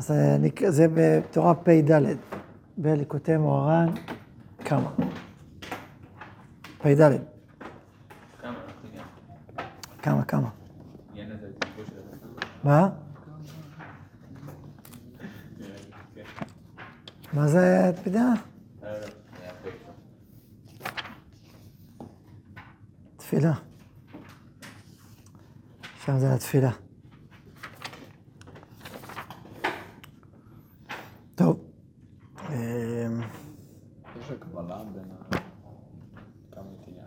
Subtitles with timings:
[0.00, 0.12] אז
[0.68, 2.00] זה בתורה פ"ד,
[2.76, 3.86] בליקוטי מוהר"ן,
[4.64, 4.90] כמה?
[6.78, 7.18] פ"ד,
[10.02, 10.24] כמה?
[10.24, 10.50] כמה.
[12.64, 12.88] מה?
[17.32, 18.26] מה זה, אתה יודע?
[23.16, 23.52] תפילה.
[26.04, 26.70] שם זה לתפילה.
[31.40, 31.60] טוב.
[32.48, 33.20] אמ,
[34.20, 35.36] יש הקבלה בין ה...
[36.52, 37.04] כמה תהיה?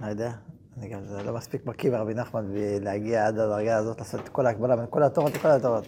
[0.00, 0.36] לא יודע,
[0.76, 2.44] אני גם זה לא מספיק בקיא ברבי נחמן
[2.80, 5.84] להגיע עד הדרגה הזאת, לעשות את כל ההקבלה בין כל התורות לכל התורות.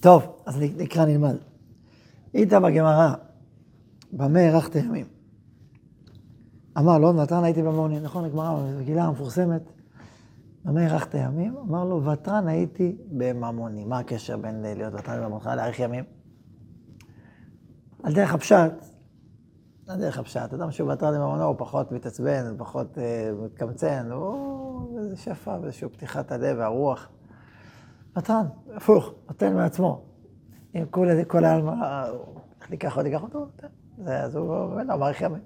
[0.00, 1.36] טוב, אז נקרא נלמד.
[2.34, 3.14] איתה בגמרא,
[4.12, 5.06] במה הארכת ימים?
[6.78, 9.62] אמר לו, ותרן הייתי במעוני, נכון, הגמרא, המגילה המפורסמת,
[10.64, 11.56] במה הארכת ימים?
[11.56, 13.84] אמר לו, ותרן הייתי בממוני.
[13.84, 16.04] מה הקשר בין להיות ותרן בממונך להאריך ימים?
[18.02, 18.72] על דרך הפשט,
[19.88, 24.98] על דרך הפשט, אדם שהוא ותרן בממונו הוא פחות מתעצבן, הוא פחות אה, מתקמצן, הוא
[24.98, 27.08] איזה שפע ואיזושהי פתיחת הלב והרוח.
[28.16, 30.02] ותרן, הפוך, נותן מעצמו.
[30.74, 31.72] אם כל, כל העלמא,
[32.60, 33.46] איך ניקח עוד ייקח אותו.
[34.04, 35.42] זה, אז הוא ממנו מאריך ימים.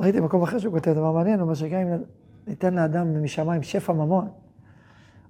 [0.00, 2.02] ראיתי במקום אחר שהוא כותב דבר מעניין, הוא אומר שגם אם
[2.46, 4.28] ניתן לאדם משמיים שפע ממון,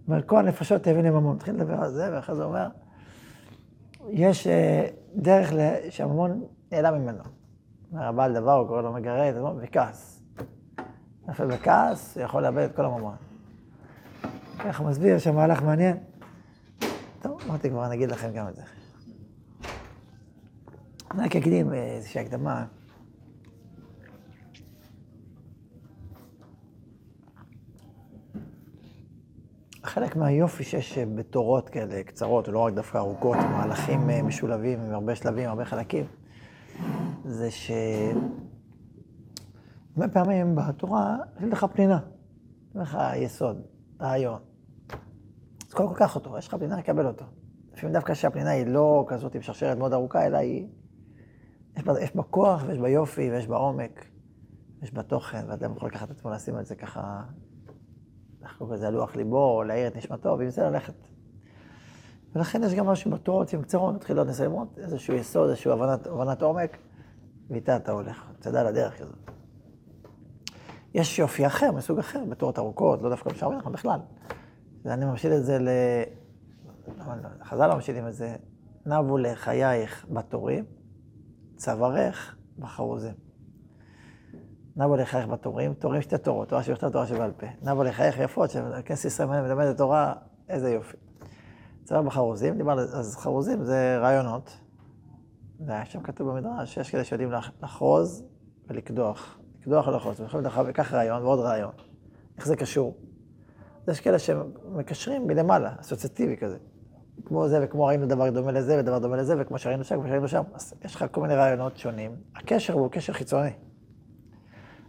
[0.09, 1.37] אבל כל הנפשות תביא לממון.
[1.37, 2.69] התחיל לדבר על זה, ואחרי זה אומר,
[4.11, 5.53] יש אה, דרך
[5.91, 7.23] שהממון נעלם ממנו.
[7.93, 10.23] אומר, הבעל דבר, הוא קורא לו מגרד, הוא בכעס.
[11.29, 13.15] נופל בכעס, הוא יכול לאבד את כל הממון.
[14.59, 15.97] ככה מסביר שהמהלך מעניין.
[17.23, 18.62] טוב, אמרתי כבר, אני אגיד לכם גם את זה.
[21.11, 22.65] אני רק אקדים איזושהי הקדמה.
[29.83, 35.15] חלק מהיופי שיש בתורות כאלה קצרות, ולא רק דווקא ארוכות, מהלכים אה, משולבים עם הרבה
[35.15, 36.05] שלבים, הרבה חלקים,
[37.25, 37.71] זה ש...
[39.97, 41.99] הרבה פעמים בתורה יש לך פנינה,
[42.71, 43.62] יש לך יסוד,
[44.01, 44.41] רעיון.
[45.69, 47.25] אז קודם כל קח אותו, יש לך פנינה, קבל אותו.
[47.73, 50.69] לפעמים דווקא שהפנינה היא לא כזאת עם שרשרת מאוד ארוכה, אלא היא...
[51.77, 54.05] יש בה, יש בה כוח ויש בה יופי ויש בה עומק,
[54.83, 57.23] יש בה תוכן, ואדם יכול לקחת את עצמו, לשים את זה ככה,
[58.43, 60.95] איך קוראים לזה, על לוח ליבו, או להעיר את נשמתו, ועם זה ללכת.
[62.35, 66.79] ולכן יש גם משהו בתורות עם קצרות, מתחילות נסיימות, איזשהו יסוד, איזושהי הבנת, הבנת עומק,
[67.50, 69.31] ואיתה אתה הולך, תדע לדרך כזאת.
[70.94, 74.00] יש יופי אחר, מסוג אחר, בתורות ארוכות, לא דווקא בשער מלאכה בכלל.
[74.84, 75.69] ואני ממשיל את זה ל...
[76.99, 77.44] למה לא?
[77.44, 78.37] חז"ל לא ממשילים את זה,
[78.87, 80.65] נבו לחייך בתורים,
[81.56, 83.15] צווארך בחרוזים.
[84.76, 87.47] נבו לחייך בתורים, תורים שתי תורות, תורה שבכתב, תורה שבעל פה.
[87.62, 90.15] נבו לחייך יפות, שכנסת ישראל מלמדת תורה,
[90.49, 90.97] איזה יופי.
[91.84, 94.56] צוואר בחרוזים, דיבר על אז חרוזים זה רעיונות.
[95.60, 98.25] ושם כתוב במדרש שיש כאלה שיודעים לח- לחרוז
[98.69, 99.38] ולקדוח.
[99.60, 100.20] לקדוח ולחרוז,
[100.69, 101.72] לקח רעיון ועוד רעיון.
[102.37, 102.97] איך זה קשור?
[103.88, 106.56] יש כאלה שמקשרים מלמעלה, אסוציאטיבי כזה.
[107.25, 110.28] כמו זה, וכמו ראינו דבר דומה לזה, ודבר דומה לזה, וכמו שראינו שם, וכמו שראינו
[110.28, 110.43] שם.
[110.54, 112.16] אז יש לך כל מיני רעיונות שונים.
[112.37, 113.50] הקשר הוא קשר חיצוני.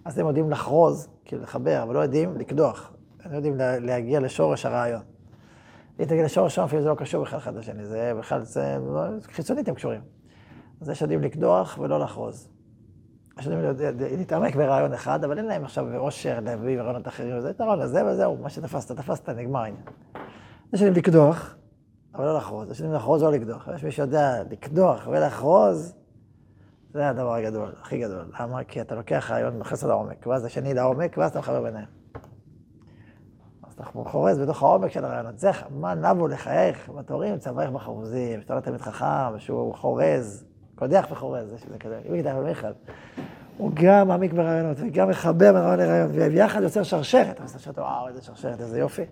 [0.06, 2.94] אז הם יודעים לחרוז, כאילו לחבר, אבל לא יודעים לקדוח.
[3.24, 5.02] הם לא יודעים לה- להגיע לשורש הרעיון.
[6.00, 8.78] אם תגיע לשורש הרעיון, לפעמים זה לא קשור בכלל אחד לשני, זה בכלל, זה
[9.32, 10.02] חיצונית הם קשורים.
[10.86, 12.50] אז יש יודעים לקדוח ולא לחרוז.
[13.40, 17.62] יש יודעים להתעמק ברעיון אחד, אבל אין להם עכשיו עושר להביא רעיונות אחרים, זה את
[17.62, 19.84] הרעיון הזה וזהו, מה שתפסת, תפסת, נגמר העניין.
[20.74, 21.56] יש יודעים לקדוח,
[22.16, 22.72] אבל לא לחרוז.
[22.72, 23.68] יש יודעים לחרוז או לקדוח.
[23.76, 25.96] יש מי שיודע לקדוח ולחרוז,
[26.94, 28.32] זה הדבר הגדול, הכי גדול.
[28.40, 28.64] למה?
[28.64, 31.88] כי אתה לוקח רעיון, מכניס אותו לעומק, ואז השני לעומק, ואז אתה מחבר ביניהם.
[33.64, 35.40] אז אתה חורז בתוך העומק של הרעיונות.
[35.40, 41.50] זה מה נבו לחייך בתורים, צווארך בחרוזים, שאתה לא תלמיד חכם, שהוא חורז, קודח וחורז,
[41.50, 42.68] זה שזה כזה, יהודה ומיכל.
[43.58, 47.36] הוא גם מעמיק ברעיונות, וגם מחבר בין רעיון לרעיון, וביחד יוצר שרשרת.
[47.36, 49.06] אתה מסתכל, וואו, איזה שרשרת, איזה יופי.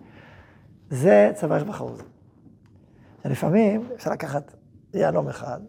[0.90, 2.06] זה צווארך בחרוזים.
[3.24, 4.54] שלפעמים אפשר לקחת
[4.94, 5.60] יהלום אחד,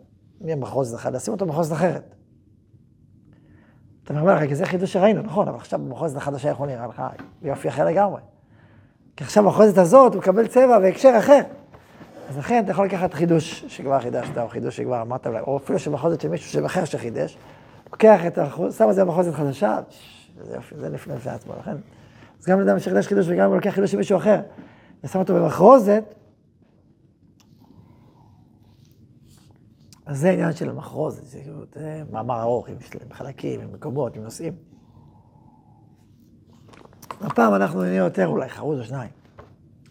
[0.40, 2.14] מי במחוז אחד, לשים אותו במחוז אחרת.
[4.04, 7.02] אתה אומר, רגע, זה חידוש שראינו, נכון, אבל עכשיו במחוז החדשה יכול נראה לך
[7.42, 8.20] יופי אחר לגמרי.
[9.16, 11.40] כי עכשיו במחוזת הזאת הוא מקבל צבע והקשר אחר.
[12.28, 16.20] אז לכן אתה יכול לקחת חידוש שכבר חידשת, או חידוש שכבר אמרת או אפילו שבחוזת
[16.20, 17.38] של מישהו אחר שחידש,
[17.92, 19.78] לוקח את החוז, שם את זה במחוזת חדשה,
[20.42, 21.76] זה יופי, זה לפני בפני עצמו, לכן.
[22.40, 24.40] אז גם אדם שחידש חידוש וגם הוא לוקח חידוש של מישהו אחר,
[25.04, 26.04] ושם אותו במחרוזת,
[30.06, 32.76] אז זה העניין של המחרוזת, זה כאילו, זה מאמר ארוך, עם
[33.12, 34.52] חלקים, עם מקומות, עם נושאים.
[37.20, 39.10] הפעם אנחנו נהיה יותר אולי חרוז או שניים.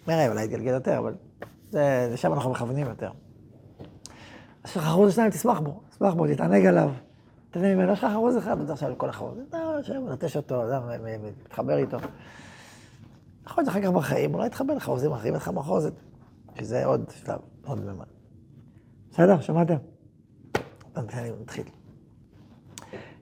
[0.07, 1.13] נראה, אולי יתגלגל יותר, אבל
[1.73, 3.11] זה, לשם אנחנו מכוונים יותר.
[4.63, 6.91] אז יש לך חרוז שניים, תשמח בו, תשמח בו, תתענג עליו.
[7.51, 9.37] תתן ממנו, יש לך חרוז אחד, אתה עכשיו לכל החרוז.
[9.49, 10.63] אתה יושב, נטש אותו,
[11.43, 11.97] מתחבר איתו.
[13.45, 15.93] יכול להיות שאחר כך בחיים, אולי תחבר לחרוזים אחרים, לך מחרוזת.
[16.59, 18.05] שזה עוד שלב, עוד ממד.
[19.11, 19.75] בסדר, שמעתם?
[20.95, 21.65] אני מתחיל.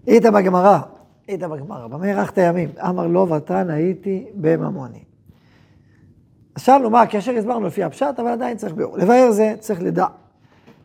[0.05, 0.79] היית בגמרא,
[1.27, 2.69] היית בגמרא, במה הארכת ימים?
[2.89, 5.03] אמר לו ותן הייתי בממוני.
[6.55, 8.97] אז שאלנו מה הקשר, הסברנו לפי הפשט, אבל עדיין צריך ביאור.
[8.97, 10.05] לבאר זה צריך לדע.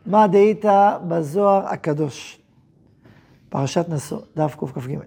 [0.05, 0.65] מה דהית
[1.07, 2.39] בזוהר הקדוש.
[3.49, 4.97] פרשת נשוא, דף קכ"ג.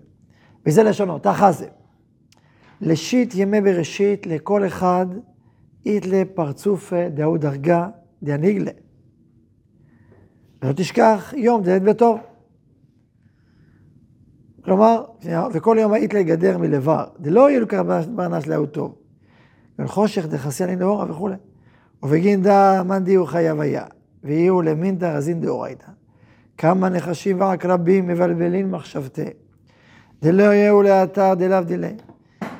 [0.66, 1.66] וזה לשונו, תחזה.
[2.80, 5.06] לשיט ימי בראשית לכל אחד
[5.86, 7.88] איתלה פרצופה דהו דרגה
[8.22, 8.70] דהניגלה.
[10.62, 12.20] ולא תשכח יום דלת בטוב.
[14.64, 15.04] כלומר,
[15.52, 18.99] וכל יום היית לגדר מלבר, דלא יהיו לקרב ברנש להוא טוב.
[19.80, 21.34] ולחושך דחסי עלי נאורה וכולי.
[22.02, 23.84] ובגין דא מאן דיהו חייב היה,
[24.24, 25.86] ויהיו למינתא רזין דאורייתא.
[26.58, 29.24] כמה נחשים ועקרבים מבלבלין מחשבתי.
[30.22, 31.94] דלא יהיו לאתר דלאו דילי.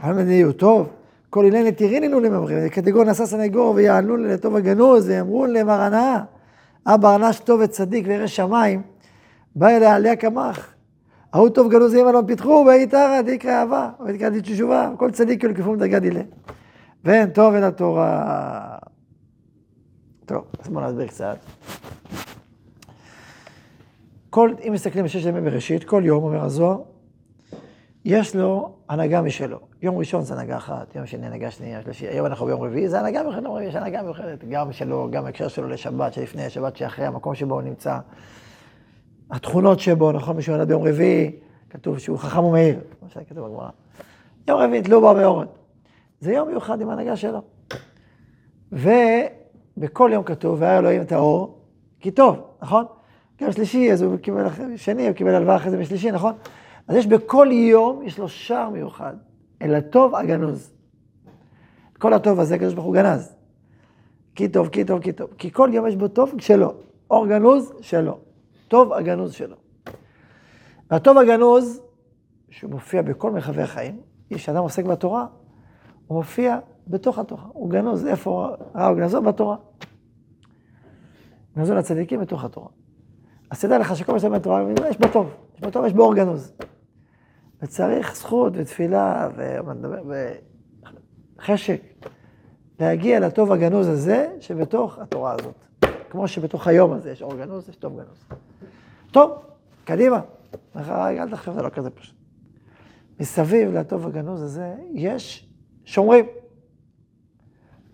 [0.03, 0.89] אבל יהיו טוב,
[1.31, 6.25] כל אילן נתירינינו לממרים, קטגור נשא סנגור ויענו לטוב הגנוז, ויאמרו למרנה,
[6.87, 8.83] אבא ארנש טוב וצדיק וירא שמיים,
[9.57, 10.75] בא אליה עליה קמח.
[11.33, 15.99] ההוא טוב גנוז ימא לא פיתחו, ואיתרא דיקרא אהבה, ודיקרא תשובה, כל צדיק ילקפום דרגה
[15.99, 16.23] דילה.
[17.05, 18.79] ואין טוב אל התורה.
[20.27, 21.37] טוב, אז בואו נסביר קצת.
[24.31, 26.79] כל, אם מסתכלים בששת ימי בראשית, כל יום, אומר הזוהר,
[28.05, 29.59] יש לו הנהגה משלו.
[29.83, 33.01] יום ראשון זה הנהגה אחת, יום שני הנהגה שנייה, שלישי, היום אנחנו ביום רביעי, זה
[33.01, 37.07] הנהגה מיוחדת, רביעי יש הנהגה מיוחדת, גם שלו, גם ההקשר שלו לשבת, שלפני, שבת שאחרי,
[37.07, 37.99] המקום שבו הוא נמצא,
[39.31, 41.33] התכונות שבו, נכון, מישהו ילד ביום רביעי,
[41.71, 43.69] כתוב שהוא חכם ומהיר, כמו שכתוב בגמרא.
[44.49, 45.60] יום רביעי, תלו בו מאורת.
[46.21, 47.43] זה יום מיוחד עם ההנהגה שלו.
[48.73, 51.59] ובכל יום כתוב, והיה אלוהים את האור,
[52.01, 52.85] כי טוב, נכון?
[53.43, 54.47] גם שלישי, אז הוא קיבל,
[54.77, 56.33] שני, הוא קיבל הלוואה אחרי זה משלישי, נכון?
[56.89, 59.15] אז יש בכל יום, יש לו שער מיוחד,
[59.63, 60.73] אל הטוב הגנוז.
[61.99, 63.37] כל הטוב הזה, הקדוש ברוך הוא גנז.
[64.35, 65.31] כי טוב, כי טוב, כי טוב.
[65.39, 66.75] כי כל יום יש בו טוב שלו.
[67.11, 68.19] אור גנוז שלו.
[68.69, 69.57] טוב הגנוז שלו.
[70.91, 71.81] והטוב הגנוז,
[72.51, 74.01] שהוא מופיע בכל מרחבי החיים,
[74.35, 75.27] כשאדם עוסק בתורה,
[76.11, 76.59] הוא מופיע
[76.89, 77.43] בתוך התורה.
[77.53, 79.23] הוא גנוז, איפה ראה גנזו?
[79.23, 79.57] בתורה.
[81.57, 82.69] גנזו לצדיקים בתוך התורה.
[83.51, 85.35] אז תדע לך שכל מה שאתה בתורה, יש בו טוב.
[85.55, 86.53] יש בו טוב, יש בו אור גנוז.
[87.63, 89.29] וצריך זכות ותפילה
[91.39, 91.83] וחשק
[92.81, 95.67] להגיע לטוב הגנוז הזה שבתוך התורה הזאת.
[96.11, 98.25] כמו שבתוך היום הזה יש אור גנוז, יש טוב גנוז.
[99.11, 99.31] טוב,
[99.85, 100.21] קדימה.
[100.77, 102.17] אל תחשוב, זה לא כזה פשוט.
[103.21, 105.50] מסביב לטוב הגנוז הזה יש
[105.91, 106.27] שומרים.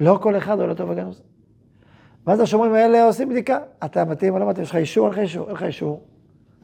[0.01, 1.23] לא כל אחד לא טוב הגנוז.
[2.27, 3.59] ואז השומרים האלה עושים בדיקה.
[3.85, 6.05] אתה מתאים או לא מתאים, יש לך אישור, אין לך אישור, אין לך אישור.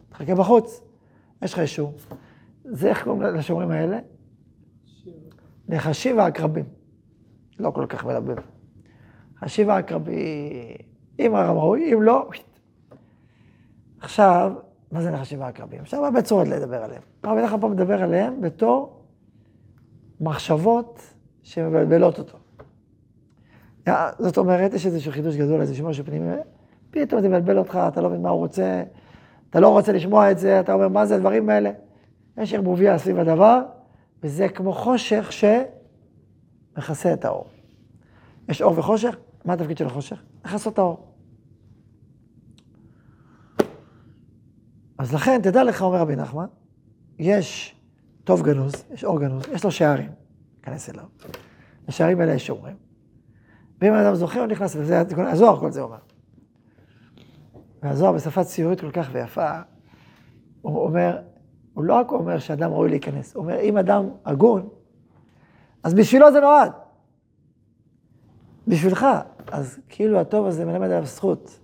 [0.08, 0.80] תחכה בחוץ,
[1.42, 1.94] יש לך אישור.
[2.64, 3.98] זה איך קוראים לשומרים האלה?
[5.68, 6.64] נחשים ועקרבים.
[7.58, 8.36] לא כל כך מלבב.
[9.36, 10.14] נחשים ועקרבים,
[11.18, 12.28] אם הרם ראוי, אם לא,
[14.00, 14.52] עכשיו,
[14.90, 15.80] מה זה נחשים ועקרבים?
[15.80, 17.02] עכשיו הרבה צורות לדבר עליהם.
[17.22, 19.02] הרב נחמן פה מדבר עליהם בתור
[20.20, 21.11] מחשבות
[21.42, 22.38] שמבלבלות אותו.
[24.18, 26.36] זאת אומרת, יש איזשהו חידוש גדול, איזשהו משהו פנימי,
[26.90, 28.82] פתאום זה מבלבל אותך, אתה לא מבין מה הוא רוצה,
[29.50, 31.70] אתה לא רוצה לשמוע את זה, אתה אומר, מה זה הדברים האלה?
[32.36, 33.62] יש ערבוביה סביב הדבר,
[34.22, 35.30] וזה כמו חושך
[36.74, 37.46] שמכסה את האור.
[38.48, 40.22] יש אור וחושך, מה התפקיד של החושך?
[40.44, 41.06] לכסות את האור.
[44.98, 46.46] אז לכן, תדע לך, אומר רבי נחמן,
[47.18, 47.76] יש
[48.24, 50.10] טוב גנוז, יש אור גנוז, יש לו שערים,
[50.62, 51.04] כנס אליו.
[51.88, 52.76] לשערים האלה יש שומרים.
[53.80, 55.98] ואם האדם זוכר, הוא נכנס, וזה הזוהר, כל זה אומר.
[57.82, 59.50] והזוהר בשפה ציורית כל כך ויפה,
[60.62, 61.18] הוא אומר,
[61.74, 64.68] הוא לא רק אומר שאדם ראוי להיכנס, הוא אומר, אם אדם הגון,
[65.82, 66.72] אז בשבילו זה נועד.
[68.68, 69.06] בשבילך.
[69.52, 71.58] אז כאילו הטוב הזה מלמד עליו זכות.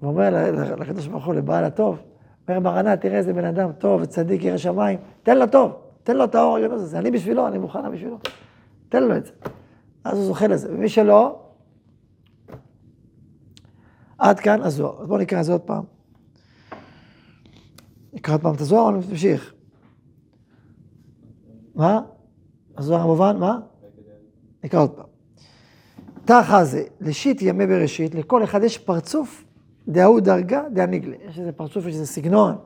[0.00, 2.02] הוא אומר לקדוש ברוך הוא, לבעל הטוב,
[2.48, 5.72] אומר מרנה, תראה איזה בן אדם טוב וצדיק, ירא שמיים, תן לו טוב,
[6.08, 8.18] תן לו את האור הגנוז הזה, אני בשבילו, אני מוכנה בשבילו.
[8.88, 9.32] תן לו את זה.
[10.04, 10.68] אז הוא זוכה לזה.
[10.72, 11.40] ומי שלא,
[14.18, 15.00] עד כאן הזוהר.
[15.00, 15.84] אז בואו נקרא את זה עוד פעם.
[18.12, 19.54] נקרא עוד פעם את הזוהר או נמשיך?
[21.74, 22.00] מה?
[22.76, 23.58] הזוהר המובן, מה?
[24.64, 25.06] נקרא עוד פעם.
[26.24, 29.44] תחא זה, לשיט ימי בראשית, לכל אחד יש פרצוף
[29.88, 31.16] דהוא דרגה דהניגלה.
[31.28, 32.56] יש איזה פרצוף, יש איזה סגנון,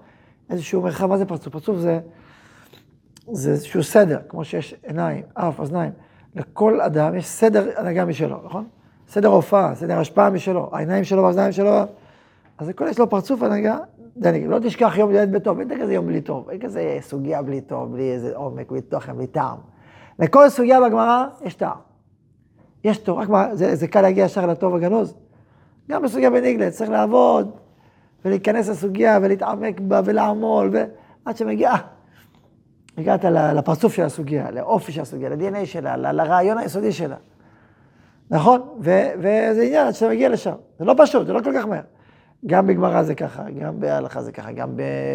[0.51, 1.53] איזשהו מרחב, מה זה פרצוף?
[1.53, 2.01] פרצוף זה,
[3.31, 5.93] זה איזשהו סדר, כמו שיש עיניים, אף, אוזניים.
[6.35, 8.65] לכל אדם יש סדר הנהגה משלו, נכון?
[9.09, 11.71] סדר הופעה, סדר השפעה משלו, העיניים שלו והאוזניים שלו,
[12.59, 13.79] אז לכל יש לו פרצוף הנהגה,
[14.17, 17.61] דני, לא תשכח יום ליד בטוב, אין כזה יום בלי טוב, אין כזה סוגיה בלי
[17.61, 19.59] טוב, בלי איזה עומק, בלי תוכן, בלי טעם.
[20.19, 21.79] לכל סוגיה בגמרא יש טעם.
[22.85, 25.15] יש טוב, רק מה, זה, זה קל להגיע ישר לטוב הגנוז.
[25.91, 27.51] גם בסוגיה בניגלת, צריך לעבוד
[28.25, 31.73] ולהיכנס לסוגיה ולהתעמק בה ולעמול, ועד שמגיע,
[32.99, 37.17] הגעת לפרצוף של הסוגיה, לאופי של הסוגיה, ל-DNA שלה, לרעיון היסודי שלה.
[38.31, 38.61] נכון?
[38.81, 40.55] ו- וזה עניין עד שאתה מגיע לשם.
[40.79, 41.83] זה לא פשוט, זה לא כל כך מהר.
[42.47, 44.71] גם בגמרא זה ככה, גם בהלכה זה ככה, גם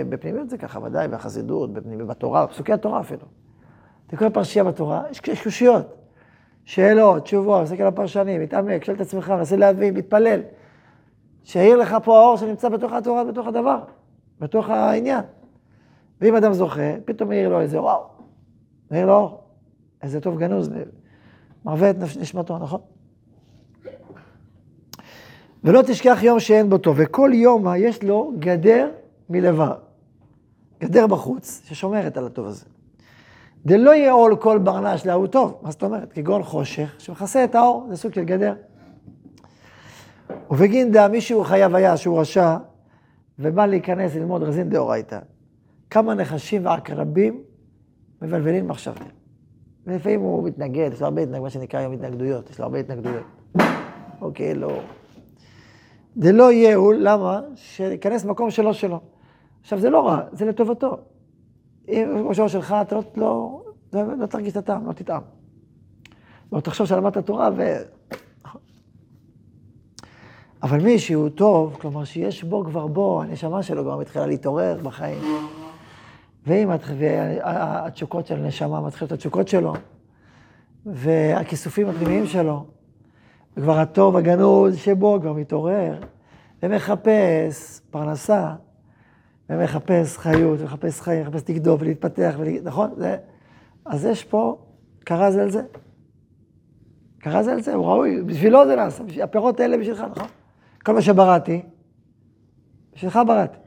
[0.10, 3.26] בפנימיות זה ככה, ודאי, בחסידות, בפנימיות, בתורה, בפסוקי התורה אפילו.
[4.08, 5.94] אתה פרשייה בתורה, יש יש קושיות.
[6.66, 10.42] שאלות, תשובות, מסתכל על הפרשנים, מתעמק, שואל את עצמך, מנסה להבין, מתפלל.
[11.44, 13.80] שיאיר לך פה האור שנמצא בתוך התורה, בתוך הדבר,
[14.40, 15.22] בתוך העניין.
[16.22, 18.04] ואם אדם זוכה, פתאום מאיר לו איזה וואו,
[18.92, 19.40] מאיר לו
[20.02, 20.70] איזה טוב גנוז,
[21.66, 22.80] מרווה את נשמתו, נכון?
[25.64, 28.90] ולא תשכח יום שאין בו טוב, וכל יום יש לו גדר
[29.30, 29.76] מלבד.
[30.82, 32.66] גדר בחוץ, ששומרת על הטוב הזה.
[33.66, 36.14] דלא יעול כל ברנש להוא טוב, מה זאת אומרת?
[36.14, 38.54] כגון חושך, שמכסה את האור, זה סוג של גדר.
[40.52, 42.58] ובגין דא מישהו חייב היה שהוא רשע,
[43.40, 45.20] ובא להיכנס ללמוד רזין דאורייתא.
[45.90, 47.44] כמה נחשים ועקרבים
[48.22, 49.06] מבלבלים מחשבתם.
[49.88, 53.24] ולפעמים הוא מתנגד, יש לו הרבה התנגדויות, מה שנקרא היום התנגדויות, יש לו הרבה התנגדויות.
[54.22, 54.80] אוקיי, לא.
[56.16, 57.42] זה לא ייעול, למה?
[57.56, 59.00] שייכנס מקום שלא שלו.
[59.62, 60.98] עכשיו, זה לא רע, זה לטובתו.
[61.88, 63.62] אם כמו שלא שלך, אתה לא, לא,
[63.94, 65.22] לא, לא תרגיש את הטעם, לא תטעם.
[66.52, 67.78] לא תחשוב שלמדת תורה ו...
[70.64, 75.22] אבל מי שהוא טוב, כלומר שיש בו כבר בו, הנשמה שלו כבר מתחילה להתעורר בחיים.
[76.48, 79.74] ואם והתשוקות של הנשמה מתחילות את התשוקות שלו,
[80.86, 82.66] והכיסופים הפנימיים שלו,
[83.58, 86.00] וכבר הטוב הגנוז שבו כבר מתעורר,
[86.64, 88.54] ומחפש פרנסה,
[89.50, 92.48] ומחפש חיות, ומחפש חיים, מחפש לגדול ולהתפתח, ול...
[92.64, 92.92] נכון?
[92.98, 93.18] זה...
[93.86, 94.58] אז יש פה,
[95.00, 95.62] קרה זה על זה.
[97.20, 99.22] קרה זה על זה, הוא ראוי, בשבילו זה נעשה, בשביל...
[99.24, 100.28] הפירות האלה בשבילך, נכון?
[100.86, 101.62] כל מה שבראתי,
[102.96, 103.58] בשבילך בראתי.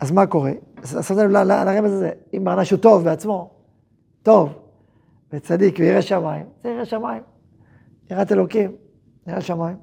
[0.00, 0.52] אז מה קורה?
[0.84, 3.50] אז שמת לב ל- ל- לרמז הזה, אם ברנש הוא טוב בעצמו,
[4.22, 4.52] טוב,
[5.32, 7.22] וצדיק וירא שמיים, זה ירא שמיים.
[8.10, 8.76] יראת אלוקים,
[9.26, 9.76] ירא שמיים.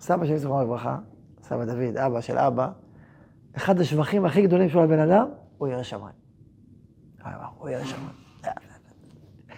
[0.00, 0.98] סבא שלי, זכרונו לברכה,
[1.42, 2.70] סבא דוד, אבא של אבא,
[3.56, 6.14] אחד השבחים הכי גדולים שלו על בן אדם, הוא ירא שמיים.
[7.58, 8.14] הוא ירא שמיים.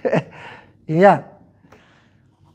[0.89, 1.21] עניין.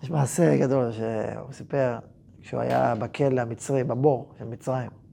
[0.03, 1.97] יש מעשה גדול שהוא סיפר,
[2.41, 5.04] כשהוא היה בכלא המצרי, בבור של מצרים.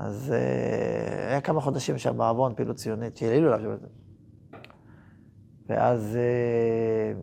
[0.00, 3.86] אז אה, היה כמה חודשים שם בעוון, פעילות ציונית, שהעלילו עליו שם.
[5.66, 7.20] ואז, אה,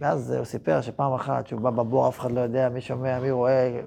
[0.00, 3.30] ואז הוא סיפר שפעם אחת, שהוא בא בבור, אף אחד לא יודע, מי שומע, מי
[3.30, 3.80] רואה,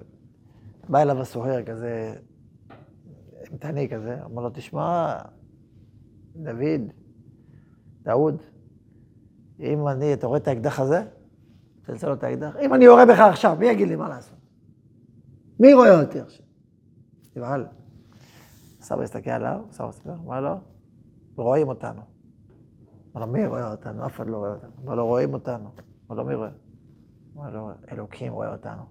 [0.90, 2.14] בא אליו הסוהר כזה,
[3.52, 5.18] אימתני כזה, אמר לו, תשמע,
[6.36, 6.92] דוד,
[8.04, 8.42] דאוד,
[9.60, 11.04] אם אני, אתה רואה את האקדח הזה?
[11.82, 12.56] תצלצל לו את האקדח.
[12.62, 14.38] אם אני יורה בך עכשיו, מי יגיד לי מה לעשות?
[15.60, 16.46] מי רואה אותי עכשיו?
[17.36, 17.66] נבהל.
[18.88, 20.56] סבא הסתכל עליו, סבא סיפר, אמר לו,
[21.36, 22.02] רואים אותנו.
[23.16, 24.06] אמר לו, מי רואה אותנו?
[24.06, 24.70] אף אחד לא רואה אותנו.
[24.84, 25.70] אמר לו, רואים אותנו.
[26.08, 26.50] אמר לו, מי רואה?
[27.36, 28.84] אמר לו, אלוקים רואה אותנו.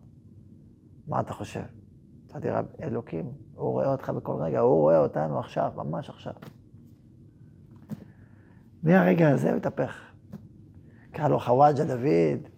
[1.09, 1.63] מה אתה חושב?
[2.33, 6.33] אמרתי, רב, אלוקים, הוא רואה אותך בכל רגע, הוא רואה אותנו עכשיו, ממש עכשיו.
[8.83, 10.13] מהרגע הזה הוא התהפך.
[11.11, 12.49] קרא לו חוואג'ה דוד,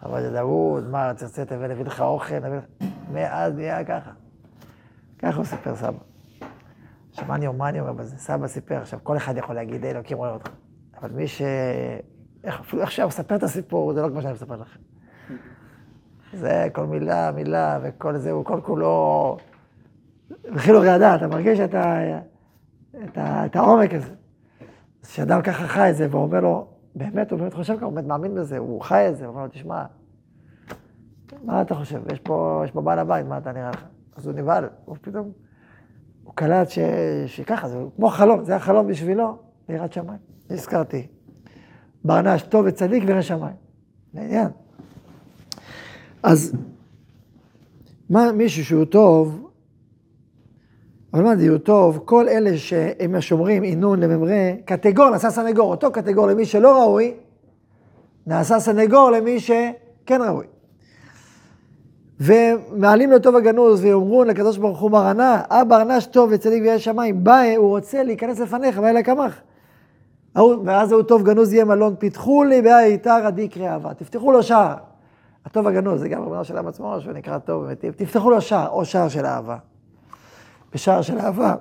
[0.00, 2.64] חוואג'ה דאוד, מה, תרצה תביא לך אוכל, נביא לך...
[3.14, 4.12] מאז נהיה ככה.
[5.18, 6.15] ככה הוא סיפר סבא.
[7.16, 8.18] עכשיו, מה אני, מה אני אומר בזה?
[8.18, 10.50] סבא סיפר, עכשיו, כל אחד יכול להגיד, "אה, אלוקים רואה אותך.
[11.00, 11.42] אבל מי ש...
[12.44, 14.80] איך, אפילו שהוא מספר את הסיפור, זה לא כמו שאני מספר לכם.
[16.32, 19.36] זה כל מילה, מילה, וכל זה, הוא כל כולו...
[20.54, 22.18] בחיל ורעדה, אתה מרגיש את, ה...
[23.04, 23.46] את, ה...
[23.46, 24.14] את העומק הזה.
[25.02, 28.06] אז כשאדם ככה חי את זה, ואומר לו, באמת, הוא באמת חושב ככה, הוא באמת
[28.06, 29.84] מאמין בזה, הוא חי את זה, הוא אומר לו, תשמע,
[31.44, 32.12] מה אתה חושב?
[32.12, 33.84] יש פה, יש פה בעל הבית, מה אתה נראה לך?
[34.16, 35.32] אז הוא נבהל, הוא פתאום,
[36.26, 36.78] הוא קלט ש...
[37.26, 39.36] שככה, זה כמו חלום, זה החלום בשבילו,
[39.68, 40.18] ליראת שמיים.
[40.50, 41.06] הזכרתי,
[42.04, 43.56] ברנש טוב וצדיק וירא שמיים.
[44.14, 44.48] זה עניין.
[46.22, 46.56] אז
[48.10, 49.50] מה, מישהו שהוא טוב,
[51.12, 52.00] אבל מה זה הוא טוב?
[52.04, 57.14] כל אלה שהם השומרים עינון לממרה, קטגור נעשה סנגור, אותו קטגור למי שלא ראוי,
[58.26, 60.46] נעשה סנגור למי שכן ראוי.
[62.20, 67.24] ומעלים לו טוב הגנוז ויאמרו לקדוש ברוך הוא מרנה, אבא ארנש טוב וצדיק וירא שמיים,
[67.24, 69.40] בא, הוא רוצה להיכנס לפניך, קמח.
[70.36, 73.94] ההוא- ואז ההוא טוב גנוז יהיה מלון, פיתחו לי בהיתר עדי קרי אהבה.
[73.94, 74.74] תפתחו לו שער.
[75.44, 77.94] הטוב הגנוז, זה גם רבנו של עם עצמו, שהוא נקרא טוב ומיטיב.
[77.96, 79.56] תפתחו לו שער, או שער של אהבה.
[80.74, 81.54] בשער של אהבה,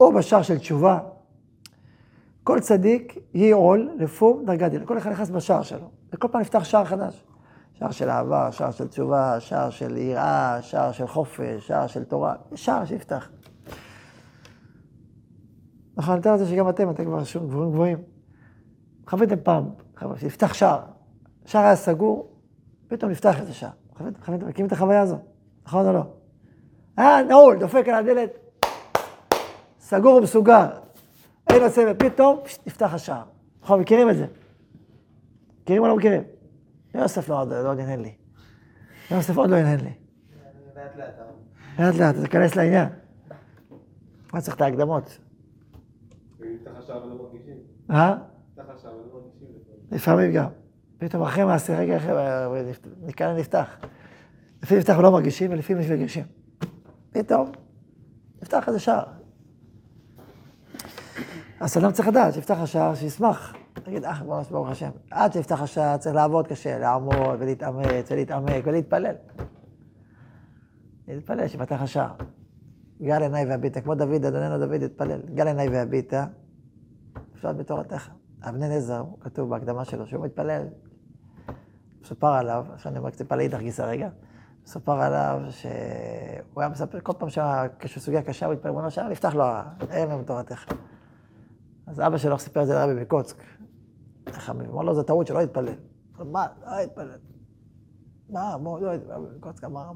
[0.00, 0.98] או בשער של תשובה.
[2.44, 4.84] כל צדיק יהי עול לפום דרגה דין.
[4.84, 7.24] כל אחד נכנס בשער שלו, וכל פעם נפתח שער חדש.
[7.82, 12.34] שער של אהבה, שער של תשובה, שער של יראה, שער של חופש, שער של תורה.
[12.54, 13.30] שער שיפתח.
[15.96, 17.98] נכון, אני מתאר לזה שגם אתם, אתם כבר שום גבוהים גבוהים.
[19.08, 19.64] חוויתם פעם,
[19.98, 20.80] חווה- שנפתח שער.
[21.46, 22.32] שער היה סגור,
[22.88, 23.70] פתאום נפתח איזה שער.
[23.96, 25.18] חוויתם, חוויתם, מכירים את החוויה הזו?
[25.66, 26.02] נכון או לא?
[26.96, 28.30] היה נעול, דופק על הדלת,
[29.80, 30.66] סגור ומסוגר.
[31.50, 33.22] אין עושה, ופתאום פשט, נפתח השער.
[33.62, 34.26] נכון, מכירים את זה?
[35.62, 36.22] מכירים או לא מכירים?
[36.94, 38.14] יוסף לא, עוד לא עוד הנהן לי.
[39.10, 39.92] יוסף עוד לא הנהן לי.
[41.78, 42.88] לאט לאט, תיכנס לעניין.
[44.32, 45.18] מה צריך את ההקדמות?
[47.90, 48.14] אה?
[49.90, 50.32] לפעמים.
[50.32, 50.48] גם.
[50.98, 52.12] פתאום אחרי מעשה, רגע אחרי,
[53.02, 53.76] מכאן נפתח.
[54.62, 56.24] לפעמים נפתח ולא מרגישים, ולפעמים מרגישים.
[57.10, 57.52] פתאום,
[58.42, 59.04] נפתח איזה שער.
[61.60, 63.54] אז אדם צריך לדעת, שיפתח השער, שישמח.
[63.72, 64.90] תגיד, אה, ברוך ברוך השם.
[65.10, 69.14] עד שיפתח השער צריך לעבוד קשה, לעמוד ולהתאמץ ולהתעמק ולהתפלל.
[71.08, 72.14] להתפלל שיפתח השער.
[73.02, 75.20] גל עיניי והביטה, כמו דוד, אדוננו דוד התפלל.
[75.34, 76.26] גל עיניי והביטה,
[77.34, 78.08] אפשר בתורתך.
[78.42, 80.62] אבני נזר, הוא כתוב בהקדמה שלו, שהוא מתפלל.
[82.02, 84.08] מסופר עליו, עכשיו אני אומר קצת לאידך גיסא רגע,
[84.64, 87.28] מסופר עליו שהוא היה מספר, כל פעם
[87.78, 89.44] כשהוא סוגיה קשה, הוא התפלל, ריבונו שלום, נפתח לו,
[89.90, 90.64] ערב יום תורתך.
[91.86, 93.36] אז אבא שלו סיפר את זה לרבי מקוצק.
[94.42, 95.74] חכמים, אמר לו, זו טעות שלא התפלל.
[96.20, 97.18] אמר, מה, לא התפלל.
[98.30, 99.92] מה, בוא, לא התפלל, רבי מקוצק אמר.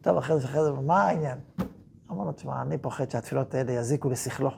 [0.00, 1.38] טוב, אחרי זה, אחרי זה, מה העניין?
[2.10, 4.50] אמר לו, תשמע, אני פוחד שהתפילות האלה יזיקו לשכלו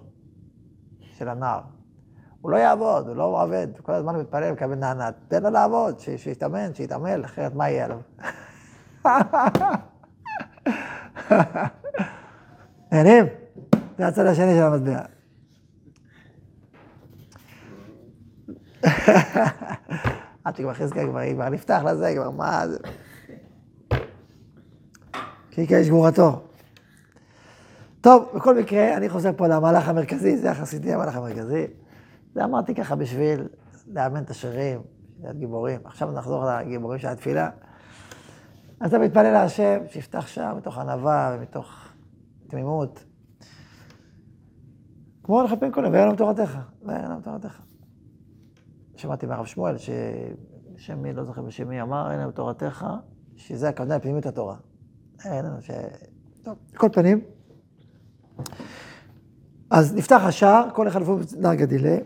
[1.01, 1.61] של הנער.
[2.41, 5.15] הוא לא יעבוד, הוא לא עובד, הוא כל הזמן מתפלל, מקבל נענת.
[5.29, 7.99] תן לו לעבוד, שיתאמן, שיתעמל, אחרת מה יהיה עליו?
[12.93, 13.27] נהנים?
[13.99, 15.12] זה הצד השני של המטבע.
[20.45, 22.79] עד שכבר חזקה כבר, כבר נפתח לזה, כבר מה זה?
[25.51, 26.43] כי יש גבורתו.
[28.01, 31.67] טוב, בכל מקרה, אני חוזר פה למהלך המרכזי, זה החסידי המהלך המרכזי.
[32.35, 33.49] זה אמרתי ככה בשביל
[33.87, 34.81] לאמן את השירים,
[35.21, 35.81] להיות גיבורים.
[35.85, 37.51] עכשיו נחזור לגיבורים של התפילה.
[38.81, 41.89] אז אתה מתפלל להשם, שיפתח שם מתוך ענווה ומתוך
[42.49, 43.05] תמימות.
[45.23, 47.72] כמו פן קודם, ואין לנו תורתך, ואין לנו תורתך.
[49.03, 52.87] שמעתי מהרב שמואל, ששם מי, לא זוכר בשם מי אמר, אין לנו תורתך,
[53.37, 54.57] שזה הכוונה לפנימיות התורה.
[55.25, 55.71] אין לנו ש...
[56.43, 57.21] טוב, על כל פנים.
[59.71, 61.97] אז נפתח השער, כל אחד לפעמים נרגה דילה,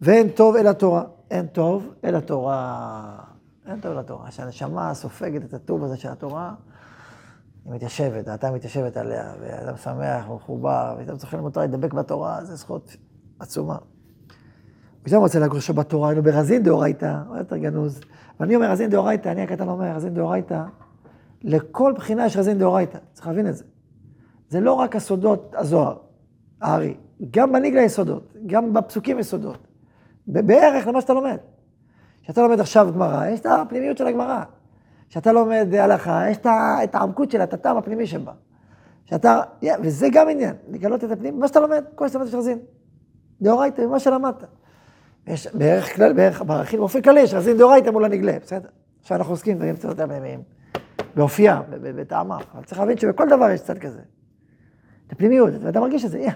[0.00, 1.04] ואין טוב אל התורה.
[1.30, 3.18] אין טוב אל התורה.
[3.66, 4.30] אין טוב אל התורה.
[4.30, 6.54] שהנשמה סופגת את הטוב הזה של התורה,
[7.64, 12.96] היא מתיישבת, דעתה מתיישבת עליה, ואדם שמח ומחובר, ואדם זוכר למטרה להידבק בתורה, זו זכות
[13.38, 13.76] עצומה.
[15.04, 18.00] ושם רוצה לגור שם בתורה, היינו ברזין דאורייתא, עוד יותר גנוז.
[18.40, 20.62] ואני אומר רזין דאורייתא, אני הקטן אומר רזין דאורייתא,
[21.42, 23.64] לכל בחינה יש רזין דאורייתא, צריך להבין את זה.
[24.48, 25.96] זה לא רק הסודות הזוהר,
[26.60, 26.94] הארי,
[27.30, 29.66] גם בניגלה יסודות, גם בפסוקים יסודות.
[30.26, 31.36] בערך למה שאתה לומד.
[32.22, 34.42] כשאתה לומד עכשיו גמרא, יש את הפנימיות של הגמרא.
[35.08, 38.32] כשאתה לומד הלכה, יש את העמקות שלה, את הטעם הפנימי שבה.
[39.04, 39.40] שאתה,
[39.82, 42.58] וזה גם עניין, לגלות את הפנים, מה שאתה לומד, כל שאתה לומד יש רזין.
[43.42, 44.44] דאורייתא, ממה שלמדת.
[45.30, 48.68] יש בערך כלל, בערך, בערכים, באופן כללי, יש רזין דאורייתא מול הנגלה, בסדר?
[49.00, 50.42] עכשיו אנחנו עוסקים יותר פנימיים,
[51.14, 54.00] באופיים, בטעמם, אבל צריך להבין שבכל דבר יש צד כזה.
[55.06, 56.30] את הפנימיות, ואתה מרגיש את זה, יא.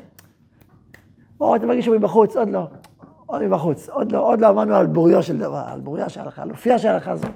[1.40, 2.68] או אתה מרגיש שהוא מבחוץ, עוד לא,
[3.26, 6.42] עוד מבחוץ, עוד לא, עוד לא אמרנו על בוריו של דבר, על בוריה של הלכה,
[6.42, 7.26] על אופייה של הלכה הזו.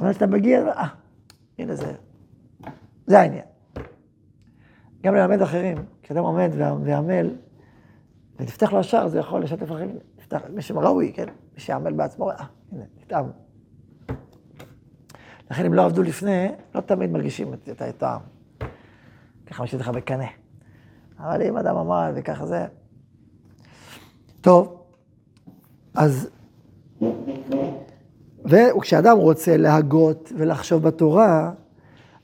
[0.00, 0.86] אבל כשאתה מגיע, אה,
[1.58, 1.92] הנה זה,
[3.06, 3.44] זה העניין.
[5.02, 6.50] גם ללמד אחרים, כשאדם עומד
[6.84, 7.30] ועמל,
[8.36, 12.36] ותפתח לו השער, זה יכול לשתף אחרים, תפתח, מי שראוי, כן, שעמל בעצמו, אה,
[12.72, 13.24] הנה, נתאם.
[15.50, 18.20] לכן אם לא עבדו לפני, לא תמיד מרגישים את, את הטעם.
[19.46, 20.26] ככה משאיר לך בקנה.
[21.18, 22.66] אבל אם אדם עמד וככה זה...
[24.40, 24.82] טוב,
[25.94, 26.30] אז...
[28.44, 31.50] וכשאדם רוצה להגות ולחשוב בתורה,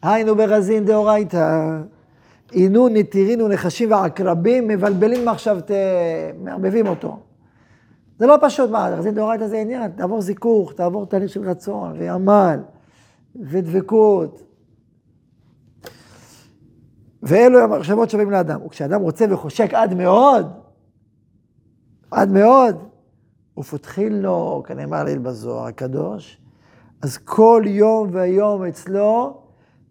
[0.02, 1.80] היינו ברזין דאורייתא,
[2.50, 5.74] עינו נטירינו נחשים ועקרבים, מבלבלים מחשבתי,
[6.38, 7.18] מערבבים אותו.
[8.20, 12.60] זה לא פשוט, מה, רזין דאורייתא זה עניין, תעבור זיכוך, תעבור תהליך של רצון ועמל
[13.36, 14.42] ודבקות.
[17.22, 18.62] ואלו המחשבות שווים לאדם.
[18.66, 20.52] וכשאדם רוצה וחושק עד מאוד,
[22.10, 22.76] עד מאוד.
[23.58, 26.40] ופותחין לו, כנאמר ליל בזוהר הקדוש,
[27.02, 29.40] אז כל יום ויום אצלו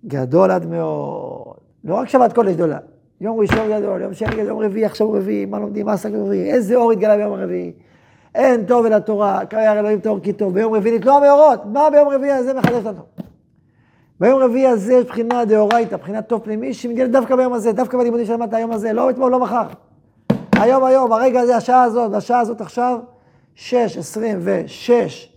[0.05, 1.57] גדול עד מאוד.
[1.83, 2.79] לא רק שבת קודש גדולה,
[3.21, 6.51] יום ראשון גדול, יום שני גדול, יום רביעי, עכשיו רביעי, מה לומדים, מה עסק רביעי,
[6.51, 7.73] איזה אור התגלה ביום הרביעי.
[8.35, 10.53] אין טוב אל התורה, קרא אלוהים טוב כי טוב.
[10.53, 13.01] ביום רביעי נתלו המאורות, מה ביום רביעי הזה מחדש לנו?
[14.19, 18.25] ביום רביעי הזה יש בחינה דאורייתא, בחינת טוב פנימי, שמתגלת דווקא ביום הזה, דווקא בלימודים
[18.25, 19.67] שלמדת היום הזה, לא אתמול, לא מחר.
[20.55, 22.99] היום, היום, הרגע הזה, השעה הזאת, והשעה הזאת עכשיו,
[23.55, 25.33] שש, עשרים ושש,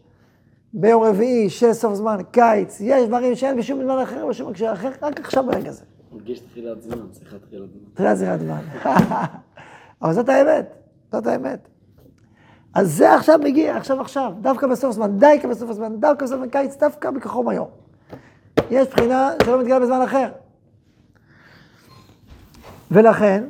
[0.72, 4.90] ביום רביעי, שש סוף זמן, קיץ, יש דברים שאין בשום זמן אחר, בשום הקשר אחר,
[5.02, 5.84] רק עכשיו ברגע הזה.
[6.12, 8.14] מרגיש תחילת זמן, שיחת תחילת זמן.
[8.16, 8.60] תחילת זמן.
[10.02, 10.74] אבל זאת האמת,
[11.12, 11.71] זאת האמת.
[12.74, 16.48] אז זה עכשיו מגיע, עכשיו עכשיו, דווקא בסוף זמן, דייקה בסוף הזמן, דווקא בסוף הזמן,
[16.48, 17.68] קיץ, דווקא בכחום היום.
[18.70, 20.28] יש בחינה שלא מתגלה בזמן אחר.
[22.90, 23.44] ולכן,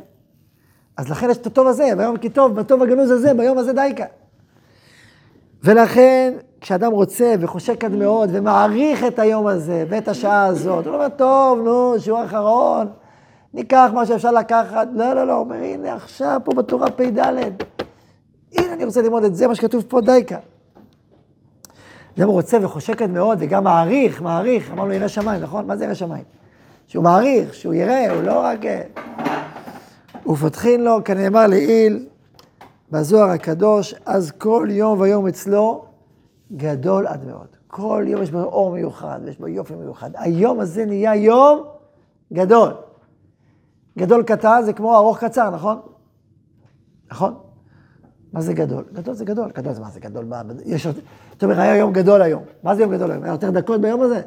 [0.97, 4.05] אז לכן יש את הטוב הזה, ביום כי טוב, בטוב הגנוז הזה, ביום הזה דייקה.
[5.65, 11.09] ולכן, כשאדם רוצה וחושק עד מאוד ומעריך את היום הזה ואת השעה הזאת, הוא אומר,
[11.09, 12.87] טוב, נו, שיעור אחרון,
[13.55, 14.89] ניקח מה שאפשר לקחת.
[14.95, 17.19] לא, לא, לא, הוא אומר, הנה, עכשיו פה בתורה פ"ד,
[18.57, 20.39] הנה, אני רוצה ללמוד את זה, מה שכתוב פה, דייקה.
[22.19, 25.67] אדם רוצה וחושק עד מאוד וגם מעריך, מעריך, אמרנו ירא שמיים, נכון?
[25.67, 26.25] מה זה ירא שמיים?
[26.87, 28.65] שהוא מעריך, שהוא יראה, הוא לא רק...
[28.65, 28.83] אה,
[30.27, 32.07] ופותחין לו, כנאמר לעיל,
[32.91, 35.85] בזוהר הקדוש, אז כל יום ויום אצלו
[36.57, 37.47] גדול עד מאוד.
[37.67, 40.11] כל יום יש בו אור מיוחד, ויש בו יופי מיוחד.
[40.15, 41.65] היום הזה נהיה יום
[42.33, 42.73] גדול.
[43.99, 45.81] גדול קטן זה כמו ארוך קצר, נכון?
[47.11, 47.35] נכון?
[48.33, 48.85] מה זה גדול?
[48.93, 49.51] גדול זה גדול.
[49.55, 50.25] גדול זה מה זה גדול?
[50.25, 50.43] מה?
[50.65, 50.97] יש עוד...
[51.33, 52.43] זאת אומרת, היה יום גדול היום.
[52.63, 53.23] מה זה יום גדול היום?
[53.25, 54.23] היה יותר דקות ביום הזה?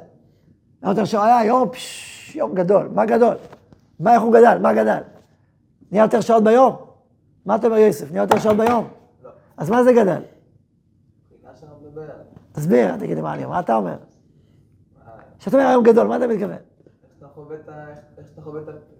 [0.81, 1.23] היה יותר שעות?
[1.25, 2.89] היה יום, פשש, יום גדול.
[2.93, 3.35] מה גדול?
[3.99, 4.57] מה, איך הוא גדל?
[4.61, 4.99] מה גדל?
[5.91, 6.75] נהיה יותר שעות ביום?
[7.45, 8.11] מה אתה אומר, יוסף?
[8.11, 8.87] נהיה יותר שעות ביום?
[9.23, 9.29] לא.
[9.57, 10.21] אז מה זה גדל?
[12.01, 12.15] עליה.
[12.51, 13.95] תסביר, תגיד לי מה אני אומר, מה אתה אומר?
[15.39, 16.57] כשאתה אומר היום גדול, מה אתה מתכוון?
[17.35, 17.55] חווה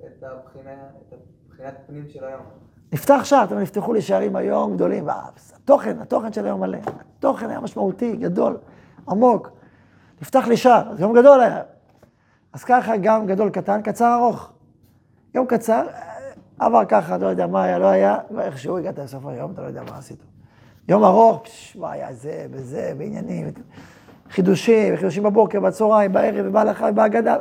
[0.08, 2.42] את הבחינת פנים של היום.
[2.94, 6.78] נפתח שער, אתם נפתחו לי שערים היום גדולים, ואה, התוכן, התוכן של היום מלא.
[7.18, 8.58] התוכן היה משמעותי, גדול,
[9.10, 9.50] עמוק.
[10.22, 11.62] נפתח לי שער, אז יום גדול היה.
[12.54, 14.52] אז ככה גם גדול קטן, קצר ארוך.
[15.34, 19.52] יום קצר, אה, עבר ככה, לא יודע מה היה, לא היה, ואיכשהו הגעת לסוף היום,
[19.52, 20.20] אתה לא יודע מה עשית.
[20.88, 23.48] יום ארוך, פש, מה היה זה וזה, בעניינים,
[24.30, 27.38] חידושים, חידושים בבוקר, בצהריים, בערב, ובהלכה, ובהגדה,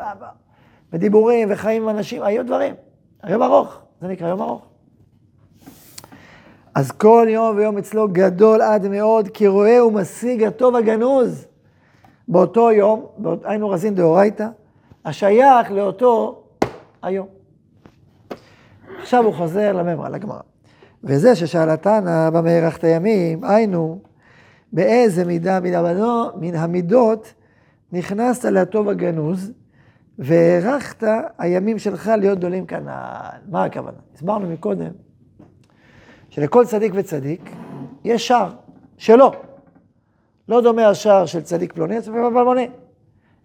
[0.94, 2.74] ודיבורים, וחיים עם אנשים, היו דברים.
[3.22, 4.62] היום ארוך, זה נקרא יום ארוך.
[6.74, 11.46] אז כל יום ויום אצלו גדול עד מאוד, כי רואה ומשיג הטוב הגנוז
[12.28, 13.07] באותו יום,
[13.44, 14.46] היינו רזין דאורייתא,
[15.04, 16.42] השייך לאותו
[17.02, 17.26] היום.
[19.00, 20.40] עכשיו הוא חוזר לממרה, לגמרא.
[21.04, 23.98] וזה ששאל התנא במה הארכת ימים, היינו,
[24.72, 25.61] באיזה מידה
[26.37, 27.35] מן המידות
[27.92, 29.52] נכנסת לטוב הגנוז,
[30.18, 31.07] והארכת
[31.38, 33.40] הימים שלך להיות גדולים כנען.
[33.48, 33.98] מה הכוונה?
[34.14, 34.90] הסברנו מקודם
[36.29, 37.50] שלכל צדיק וצדיק
[38.05, 38.53] יש שער
[38.98, 39.33] שלו.
[40.48, 42.68] לא דומה השער של צדיק פלוני, צדיק פלוני.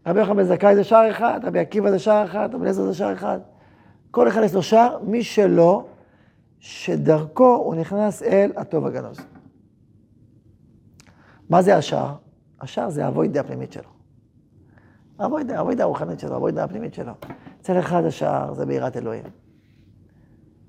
[0.08, 2.94] רבי יוחנן בן זכאי זה שער אחד, רבי עקיבא זה שער אחד, רבי אליעזר זה
[2.94, 3.40] שער אחד.
[4.12, 5.86] כל אחד יש לו שער, מי שלא,
[6.60, 9.20] שדרכו הוא נכנס אל הטוב הגנוז.
[11.50, 12.16] מה זה השער?
[12.62, 13.99] השער זה האבוידה הפנימית שלו.
[15.20, 17.12] האבוידה, האבוידה הרוחנית שלו, האבוידה הפנימית שלו.
[17.62, 19.24] אצל אחד השער זה ביראת אלוהים.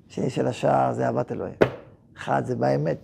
[0.07, 1.55] שני של השער זה אהבת אלוהים.
[2.17, 2.97] אחד זה באמת.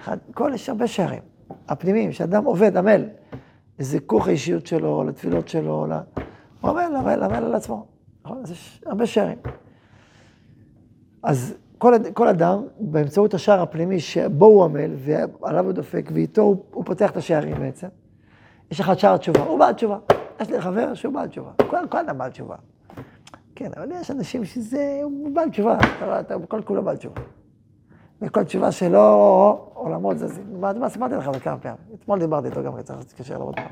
[0.00, 1.22] אחד, כל, יש הרבה שערים.
[1.68, 3.04] הפנימיים, שאדם עובד, עמל,
[3.78, 5.92] לזיכוך האישיות שלו, לתפילות שלו, ל...
[6.60, 7.86] הוא עמל, עמל, עמל על עצמו.
[8.24, 8.40] נכון?
[8.42, 9.38] אז יש הרבה שערים.
[11.22, 16.64] אז כל, כל אדם, באמצעות השער הפנימי שבו הוא עמל, ועליו הוא דופק, ואיתו הוא,
[16.70, 17.88] הוא פותח את השערים בעצם,
[18.70, 19.98] יש לך שער תשובה, הוא בעל תשובה.
[20.40, 21.50] יש לי חבר שהוא בעל תשובה.
[21.70, 22.56] כל, כל אדם בעל תשובה.
[23.54, 27.20] כן, אבל יש אנשים שזה, הוא בעל תשובה, אתה, אתה כל כולו בעל תשובה.
[28.22, 29.00] וכל תשובה שלו,
[29.74, 30.60] עולמות זזים.
[30.60, 31.78] מה, מה סיפרתי לך כמה פעמים?
[31.94, 33.66] אתמול דיברתי איתו גם, צריך להתקשר אליו עוד פעם.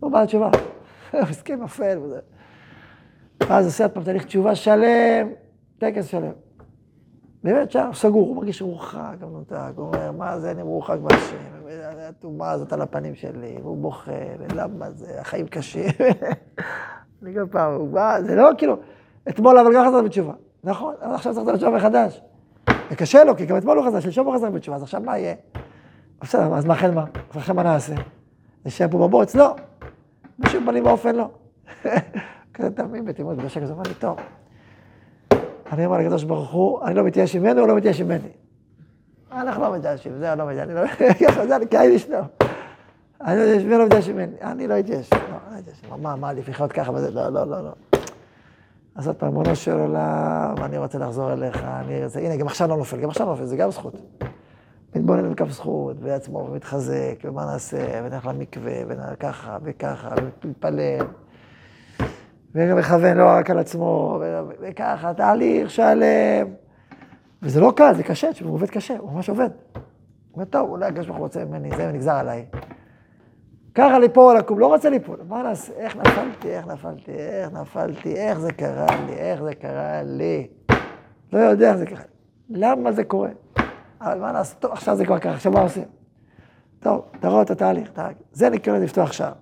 [0.00, 0.50] הוא בעל תשובה.
[1.12, 2.20] הסכם אפל וזה.
[3.40, 5.28] ואז עושה עוד פעם תהליך תשובה שלם,
[5.78, 6.32] טקס שלם.
[7.44, 11.36] באמת שם סגור, הוא מרגיש מורחק, גם נותק, הוא אומר, מה זה, אני מורחק מהשם,
[12.08, 15.90] הטומאה הזאת על הפנים שלי, והוא בוכה, ולמה זה, החיים קשים.
[17.22, 18.76] אני כל פעם, הוא בא, זה לא כאילו,
[19.28, 20.32] אתמול אבל גם חזר בתשובה.
[20.64, 22.22] נכון, אבל עכשיו צריך לתשובה מחדש.
[22.90, 25.18] זה קשה לו, כי גם אתמול הוא חזר, שלשום הוא חזר בתשובה, אז עכשיו מה
[25.18, 25.34] יהיה?
[26.20, 27.04] בסדר, אז מה לכן מה?
[27.36, 27.94] לכן מה נעשה?
[28.66, 29.34] נשאר פה בבוץ?
[29.34, 29.56] לא.
[30.38, 31.28] בשום פנים ואופן לא.
[32.54, 34.16] כזה תמים בתמימות, בשקט, זה אומר לי, טוב.
[35.72, 38.28] אני אומר לקדוש ברוך הוא, אני לא מתייאש ממנו, הוא לא מתייאש ממני.
[39.32, 40.86] אנחנו לא מדשים, זה לא מדשים, אני לא...
[41.26, 42.18] ככה, זה הייתי שלו.
[43.20, 44.36] אני לא מי לא מדשים ממני?
[44.42, 45.12] אני לא אתייש.
[45.12, 45.18] לא,
[45.52, 45.82] לא אתייש.
[46.02, 47.10] מה, מה, עדיף לחיות ככה וזה?
[47.10, 47.70] לא, לא, לא, לא.
[48.94, 52.20] אז עוד פעם, ריבונו של עולם, אני רוצה לחזור אליך, אני רוצה...
[52.20, 53.94] הנה, גם עכשיו לא נופל, גם עכשיו לא נופל, זה גם זכות.
[54.96, 60.08] מתבונן בכף זכות, בעצמו, ומתחזק, ומה נעשה, ונלך למקווה, וככה, וככה,
[60.44, 61.06] ומתפלל.
[62.54, 64.20] וגם מכוון לא רק על עצמו,
[64.60, 66.46] וככה, תהליך שלם.
[67.42, 69.48] וזה לא קל, זה קשה, הוא עובד קשה, הוא ממש עובד.
[69.72, 69.82] הוא
[70.34, 72.46] אומר, טוב, אולי הקדוש ברוך הוא רוצה ממני, זה נגזר עליי.
[73.74, 75.20] ככה ליפול, לקום, לא רוצה ליפול.
[75.28, 75.72] מה נעשה?
[75.72, 80.46] איך נפלתי, איך נפלתי, איך נפלתי, איך זה קרה לי, איך זה קרה לי.
[81.32, 82.02] לא יודע איך זה קרה.
[82.50, 83.28] למה זה קורה?
[84.00, 84.54] אבל מה נעשה?
[84.54, 85.84] טוב, עכשיו זה כבר ככה, עכשיו מה עושים?
[86.80, 88.16] טוב, תראו את התהליך, תהליך.
[88.32, 89.32] זה נקרא לפתוח שער.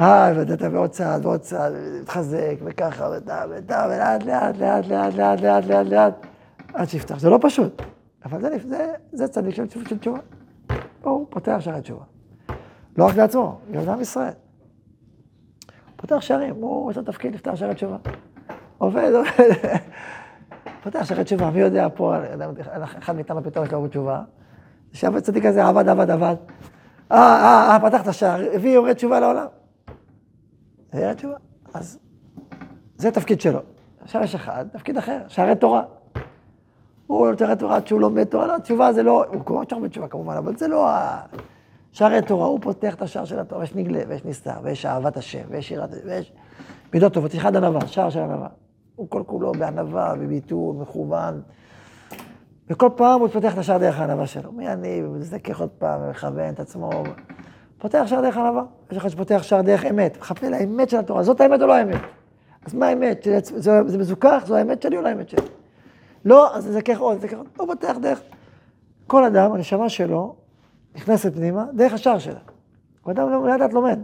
[0.00, 5.40] אה, ואתה ועוד צעד ועוד צעד, מתחזק, וככה, ואתה, ואתה, ולאט, לאט, לאט, לאט, לאט,
[5.40, 6.26] לאט, לאט, לאט,
[6.74, 7.18] עד שיפתח.
[7.18, 7.82] זה לא פשוט,
[8.24, 10.18] אבל זה, זה, זה צדיק של, של תשובה.
[11.02, 12.04] הוא פותח שערי תשובה.
[12.98, 14.32] לא רק לעצמו, גם לעם ישראל.
[15.96, 17.96] פותח שערים, הוא, לו תפקיד לפתח שערי תשובה.
[18.78, 19.54] עובד, עובד.
[20.82, 22.14] פותח שערי תשובה, מי יודע פה,
[22.98, 24.22] אחד מאיתנו פתאום יש לו תשובה.
[24.92, 26.34] שהעבוד צדיק הזה עבד, עבד, עבד.
[27.12, 29.46] אה, אה, אה, פתח את השער, הביא יורד תשובה לעולם.
[30.92, 31.36] זה ירד תשובה.
[31.74, 31.98] אז
[32.96, 33.60] זה תפקיד שלו.
[34.00, 35.82] עכשיו יש אחד, תפקיד אחר, שערי תורה.
[37.06, 40.08] הוא נותן תורה עד שהוא לומד תורה, לא, תשובה זה לא, הוא קורא שם בתשובה
[40.08, 41.22] כמובן, אבל זה לא ה...
[41.92, 45.42] שערי תורה, הוא פותח את השער של התורה, יש נגלה, ויש נסתר, ויש אהבת השם,
[45.48, 46.32] ויש יראת, ויש
[46.94, 48.48] מידות טובות, יש אחד ענווה, שער של ענווה.
[48.96, 51.42] הוא כל כולו בענווה, בביטול, מכוון.
[52.70, 54.52] וכל פעם הוא פותח את השער דרך הענווה שלו.
[54.52, 56.90] מי אני, ומזדכך עוד פעם, ומכוון את עצמו.
[57.80, 58.62] פותח שער דרך ענווה.
[58.90, 61.22] יש אחד שפותח שער דרך אמת, מחפה לאמת של התורה.
[61.22, 62.00] זאת האמת או לא האמת?
[62.66, 63.26] אז מה האמת?
[63.42, 64.42] זה, זה מזוכח?
[64.46, 65.46] זו האמת שלי או לא האמת שלי?
[66.24, 67.46] לא, אז נזכך עוד, נזכך עוד.
[67.56, 68.20] הוא פותח דרך...
[69.06, 70.34] כל אדם, הנשמה שלו,
[70.94, 72.38] נכנסת פנימה, דרך השער שלה.
[73.02, 73.98] הוא אדם לאט לאט לומד.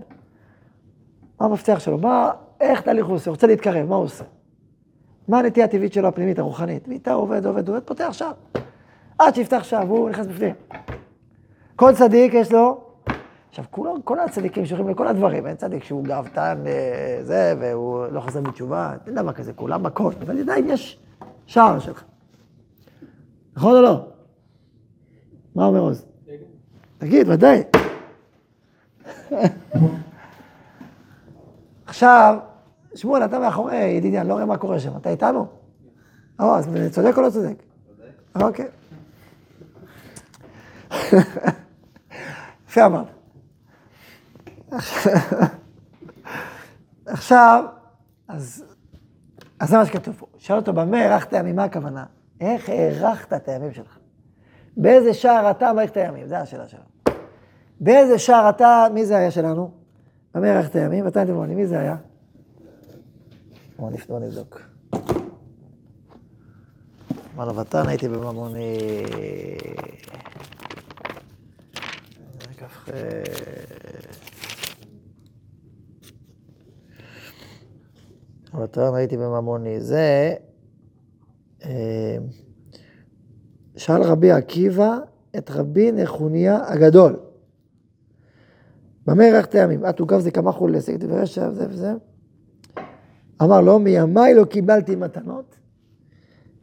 [1.40, 1.98] מה המפתח שלו?
[1.98, 3.30] מה, איך תהליך הוא עושה?
[3.30, 4.24] רוצה להתקרב, מה הוא עושה?
[5.28, 6.88] מה הנטייה הטבעית שלו, הפנימית, הרוחנית?
[6.88, 8.32] ואיתה עובד, עובד, עובד, פותח שער.
[9.18, 10.54] עד שיפתח שער, והוא נכנס בפנים.
[11.76, 12.85] כל צדיק יש לו...
[13.58, 18.20] עכשיו, כולו, כל הצדיקים שהולכים לכל הדברים, אין צדיק שהוא גאוותן, אה, זה, והוא לא
[18.20, 20.98] חוזר בתשובה, אין דבר כזה, כולם מכות, אבל עדיין יש
[21.46, 22.04] שער שלך.
[23.56, 24.08] נכון או לא?
[25.54, 26.06] מה אומר עוז?
[26.98, 27.62] תגיד, ודאי.
[31.86, 32.38] עכשיו,
[32.94, 35.46] שמואל, אתה מאחורי, ידידי, אני לא רואה מה קורה שם, אתה איתנו?
[36.40, 37.62] או, אז צודק או לא צודק?
[38.34, 38.66] אוקיי.
[42.68, 43.15] יפה אמרת.
[47.06, 47.64] עכשיו,
[48.28, 48.64] אז,
[49.60, 50.26] אז זה מה שכתוב פה.
[50.38, 51.56] שאל אותו, במה הארכת ימים?
[51.56, 52.04] מה הכוונה?
[52.40, 53.98] איך הארכת את הימים שלך?
[54.76, 56.28] באיזה שער אתה מעריך את הימים?
[56.28, 56.84] זו השאלה שלנו.
[57.80, 59.70] באיזה שער אתה, מי זה היה שלנו?
[60.34, 61.04] במה הארכת הימים?
[61.04, 61.96] ואתה נתמוני, מי זה היה?
[63.78, 64.60] בוא נבדוק.
[67.34, 68.78] אמרנו, ותן הייתי בממוני...
[72.56, 72.88] כ"ח...
[78.54, 79.80] ותן הייתי בממוני.
[79.80, 80.34] זה...
[83.76, 84.98] שאל רבי עקיבא
[85.38, 87.16] את רבי נחוניה הגדול.
[89.06, 89.86] במה הארכת ימים?
[89.86, 91.92] את עוגב זה כמה חולי, עסק דברי רשע וזה וזה.
[93.42, 95.56] אמר לו, מימיי לא קיבלתי מתנות,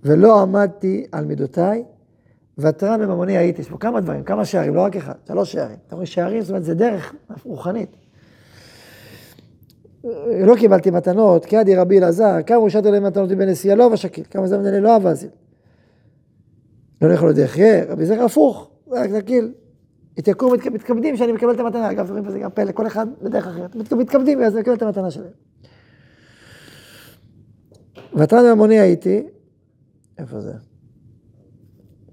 [0.04, 1.84] ולא עמדתי על מידותיי,
[2.58, 3.62] ותרן בממוני הייתי.
[3.62, 5.78] יש פה כמה דברים, כמה שערים, לא רק אחד, שלוש שערים.
[5.88, 7.96] אתה רואה שערים, זאת אומרת, זה דרך רוחנית.
[10.46, 14.24] לא קיבלתי מתנות, כי עדי רבי אלעזר, כמה הושעת להם מתנות מבן נשיאה לא ושקיל,
[14.30, 15.30] כמה זמן אני לא אבזיל.
[17.02, 19.54] לא יכול להיות יחיה, רבי זכר הפוך, רק נקיל.
[20.18, 23.76] התייקרו מתכבדים שאני מקבל את המתנה, אגב, רואים בזה גם פלא, כל אחד בדרך אחרת.
[23.76, 25.32] מתכבדים, אז אני מקבל את המתנה שלהם.
[28.16, 29.28] ותרן בממוני הייתי,
[30.18, 30.54] איפה זה?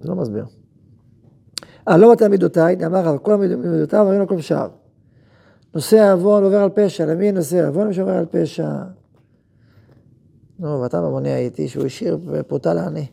[0.00, 0.44] זה לא מסביר.
[1.88, 4.68] אה, לא מתן מידותיי, דאמר רב, כל מידותיו אמרים לו כל שער.
[5.74, 8.68] נושא עוון עובר על פשע, למי נושא עוון מי שעובר על פשע?
[10.58, 13.06] נו, ואתה במוני הייתי, שהוא השאיר פרוטה לעני.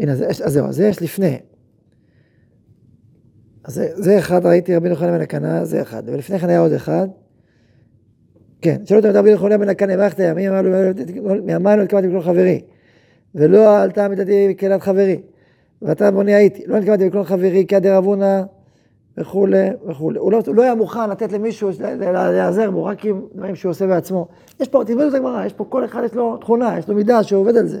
[0.00, 1.38] הנה, אז זהו, זה יש לפני.
[3.64, 6.02] אז זה, זה אחד, ראיתי רבי נחוניה בן הקנה, זה אחד.
[6.06, 7.08] ולפני כן היה עוד אחד.
[8.60, 12.22] כן, שאלו אותם את רבי נחוניה בן הקנה, ואיך הימים, אמר לו, לא התכוונתי בכל
[12.22, 12.62] חברי.
[13.34, 15.22] ולא עלתה מידתי בקהילת חברי.
[15.82, 18.44] ואתה בוני הייתי, לא התכוונתי בכל חברי, כעדי רבונה
[19.18, 20.18] וכולי וכולי.
[20.18, 23.86] הוא לא, הוא לא היה מוכן לתת למישהו להיעזר בו, רק עם דברים שהוא עושה
[23.86, 24.28] בעצמו.
[24.60, 27.22] יש פה, תלמדו את הגמרא, יש פה כל אחד יש לו תכונה, יש לו מידה
[27.22, 27.80] שעובד על זה.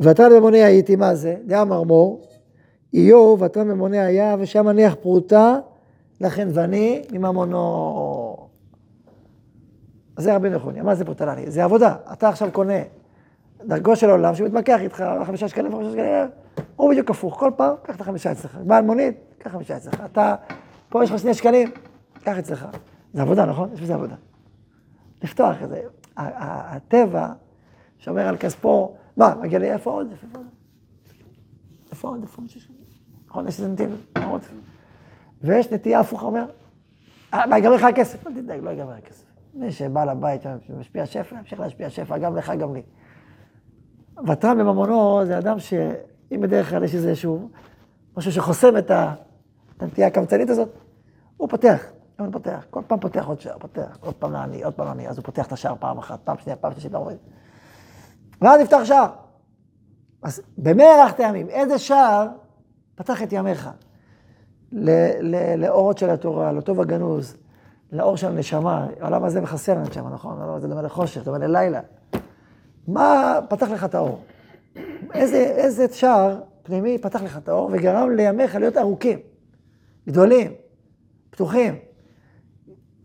[0.00, 1.36] ותרן במונה הייתי, מה זה?
[1.46, 2.22] דאמר מור,
[2.94, 5.58] איוב ותרן במונה היה, ושם מניח פרוטה,
[6.20, 8.36] לכן ואני מממונו.
[10.16, 11.50] זה רבי נחוניה, מה זה פרוטה לעני?
[11.50, 12.82] זה עבודה, אתה עכשיו קונה
[13.66, 16.28] דרגו של עולם שמתמקח איתך, חמישה שקלים, חמישה שקלים,
[16.76, 18.58] הוא בדיוק הפוך, כל פעם, קח את החמישה אצלך.
[18.66, 20.02] בעל מונית, קח חמישה אצלך.
[20.04, 20.34] אתה,
[20.88, 21.70] פה יש לך שני שקלים,
[22.24, 22.66] קח אצלך.
[23.12, 23.70] זה עבודה, נכון?
[23.74, 24.14] יש בזה עבודה.
[25.22, 25.82] לפתוח את זה.
[26.16, 27.28] הטבע
[27.98, 30.10] שומר על כספו, מה, מגיע לי, איפה עוד?
[30.10, 30.46] איפה עוד?
[31.90, 32.24] איפה עוד?
[33.28, 34.40] נכון, יש איזה נתיב, עוד?
[35.42, 36.44] ויש נטייה הפוכה, אומר,
[37.34, 38.26] "אה, מה, ייגמר לך הכסף?
[38.26, 39.24] אל תדאג, לא ייגמר הכסף.
[39.54, 40.42] מי שבא לבית,
[40.80, 42.82] משפיע שפע, ימשיך להשפיע שפע, גם לך, גם לי.
[44.28, 47.48] ותרן בממונו זה אדם שאם בדרך כלל יש איזשהו
[48.16, 48.90] משהו שחוסם את
[49.80, 50.68] הנטייה הקמצנית הזאת,
[51.36, 51.84] הוא פותח,
[52.18, 55.18] הוא פותח, כל פעם פותח עוד שער, פותח, עוד פעם לעני, עוד פעם לעני, אז
[55.18, 56.92] הוא פותח את השער פעם אחת, פעם שנייה, פעם שלישית.
[58.40, 59.06] ואז נפתח שער.
[60.22, 60.42] אז
[60.78, 61.48] הארכת ימים?
[61.48, 62.26] איזה שער
[62.94, 63.70] פתח את ימיך?
[65.56, 67.36] לאורות של התורה, לטוב הגנוז,
[67.92, 68.86] לאור של הנשמה.
[69.00, 70.42] העולם הזה מחסר לנשמה, נכון?
[70.42, 71.80] הזה דומה לחושך, דומה ללילה.
[72.88, 74.24] מה פתח לך את האור?
[75.14, 79.18] איזה, איזה שער פנימי פתח לך את האור וגרם לימיך להיות ארוכים,
[80.06, 80.52] גדולים,
[81.30, 81.74] פתוחים.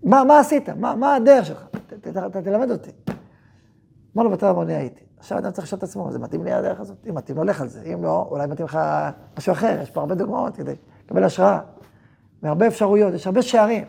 [0.04, 0.70] מה, מה עשית?
[0.70, 1.68] מה, מה הדרך שלך?
[1.72, 2.92] ת, ת, ת, תלמד אותי.
[4.16, 5.04] אמר לו בתר המוני הייתי.
[5.18, 7.08] עכשיו אדם צריך לשאול את עצמו, זה מתאים לי הדרך הזאת?
[7.10, 7.82] אם מתאים, הולך על זה.
[7.94, 8.80] אם לא, אולי מתאים לך
[9.38, 9.80] משהו אחר.
[9.82, 11.60] יש פה הרבה דוגמאות כדי לקבל השראה.
[12.44, 13.86] והרבה אפשרויות, יש הרבה שערים.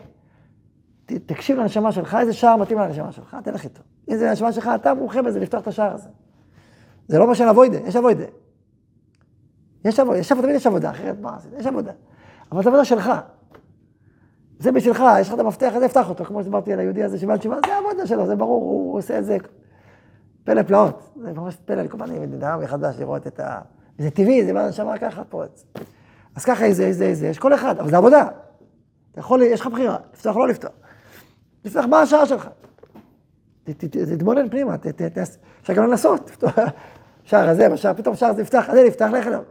[1.05, 3.81] ת, תקשיב לנשמה שלך, איזה שער מתאים לנשמה שלך, תלך איתו.
[4.09, 6.09] אם זה לנשמה שלך, אתה מומחה בזה, לפתוח את השער הזה.
[7.07, 8.25] זה לא מה של אבוידה, יש אבוידה.
[9.85, 11.51] יש עבודה, יש עבודה, תמיד יש עבודה, אחרת מה עשית?
[11.57, 11.91] יש עבודה.
[12.51, 13.11] אבל זו עבודה שלך.
[14.59, 17.37] זה בשבילך, יש לך את המפתח הזה, אפתח אותו, כמו שדיברתי על היהודי הזה שבא
[17.37, 19.37] תשובה, זה העבודה שלו, זה ברור, הוא עושה את זה
[20.43, 21.11] פלא פלאות.
[21.15, 23.61] זה ממש פלא, כל פעם אני נדהם מחדש לראות את ה...
[23.97, 25.65] זה טבעי, זה בנשמה ככה פורץ.
[26.35, 28.27] אז ככה איזה, איזה, איזה, יש כל אחד, אבל זה עבודה.
[29.11, 30.71] אתה יכול, יש לך בחירה, לפתוח או לא לפתוח.
[31.65, 32.49] לפתוח, מה השעה שלך?
[33.77, 34.75] תתבונן פנימה,
[35.61, 36.43] אפשר גם לנסות,
[37.23, 39.41] שער הזה, בשער, פתאום שער הזה נפתח, הזה נפתח, לך אליו.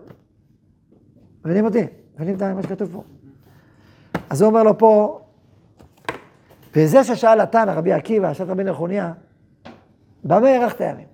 [1.44, 1.86] מבינים אותי?
[2.14, 3.02] מבינים את מה שכתוב פה?
[4.30, 5.20] אז הוא אומר לו פה,
[6.76, 9.12] וזה ששאל התנא, רבי עקיבא, שאלת רבי נחוניה,
[10.24, 11.06] במה הארכת ימים?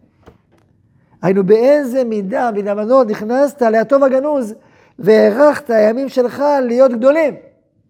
[1.22, 4.54] היינו באיזה מידה מן המנות נכנסת להטוב הגנוז
[4.98, 7.34] והארכת הימים שלך להיות גדולים.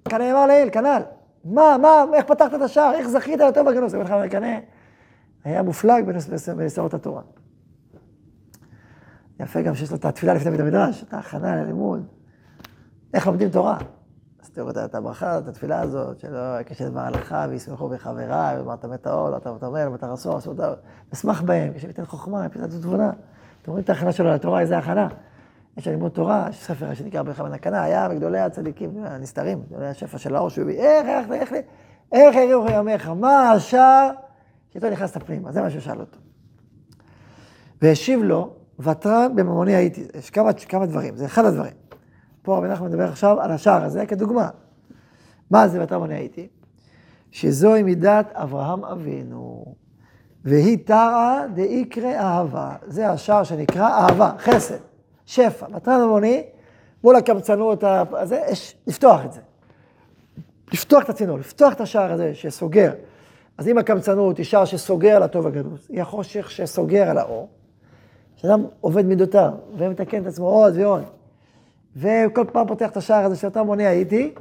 [0.08, 1.02] כאן נאמר לעיל, כנ"ל.
[1.44, 2.94] מה, מה, איך פתחת את השער?
[2.94, 3.94] איך זכית לטוב הגנוז?
[3.94, 4.58] אומר לך, קנה,
[5.44, 7.22] היה מופלג בנס- בנסיעות התורה.
[9.40, 12.06] יפה גם שיש לו את התפילה לפני בית המדרש, את ההכנה ללימוד.
[13.14, 13.78] איך לומדים תורה?
[14.42, 19.38] אז תראו את- הברכה, את התפילה הזאת, שלא יקשת בהלכה וישמחו בחבריי, ואמרת מטאו, לא
[19.38, 20.74] טוב תאמר, מטר עשו, עשו טוב.
[21.14, 23.10] אשמח בהם, כשהם ייתן חוכמה, ייתן תבונה.
[23.62, 25.08] אתם רואים את ההכנה שלו לתורה, איזה הכנה.
[25.76, 30.36] יש לימוד תורה, יש ספר שנקרא ברכה בנקנה, היה מגדולי הצדיקים, הנסתרים, גדולי השפע של
[30.36, 31.64] האור שהוא הביא, איך, איך, איך, איך,
[32.12, 34.10] איך יראו ימיך, מה השער
[34.74, 36.18] שאיתו נכנסת פנימה, זה מה שהוא שאל אותו.
[37.82, 41.72] והשיב לו, ותרן בממוני הייתי, יש כמה, כמה דברים, זה אחד הדברים.
[42.42, 44.48] פה רבי נחמן מדבר עכשיו על השער הזה כדוגמה.
[45.50, 46.48] מה זה ותרן בממוני הייתי?
[47.30, 49.74] שזוהי מידת אברהם אבינו,
[50.44, 52.76] והיא תרא דאיקרא אהבה.
[52.86, 54.78] זה השער שנקרא אהבה, חסד,
[55.26, 55.66] שפע.
[55.76, 56.44] ותרן בממוני,
[57.04, 59.40] מול הקמצנות הזה, יש לפתוח את זה.
[60.72, 62.92] לפתוח את הצינור, לפתוח את השער הזה שסוגר.
[63.58, 67.48] אז אם הקמצנות היא שער שסוגר על הטוב הגנוז, היא החושך שסוגר על האור,
[68.36, 71.02] שאדם עובד מידותיו, ומתקן את עצמו עוד ועוד,
[71.96, 74.34] וכל פעם פותח את השער הזה שאתה מונה הייתי,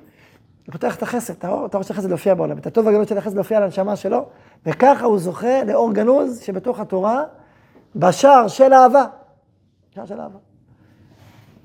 [0.70, 3.18] ופותח את החסד, את האור, את האור של החסד להופיע בעולם, את הטוב הגנוז של
[3.18, 4.26] החסד להופיע על הנשמה שלו,
[4.66, 7.24] וככה הוא זוכה לאור גנוז שבתוך התורה,
[7.96, 9.06] בשער של אהבה.
[9.96, 10.40] שער של אהבה.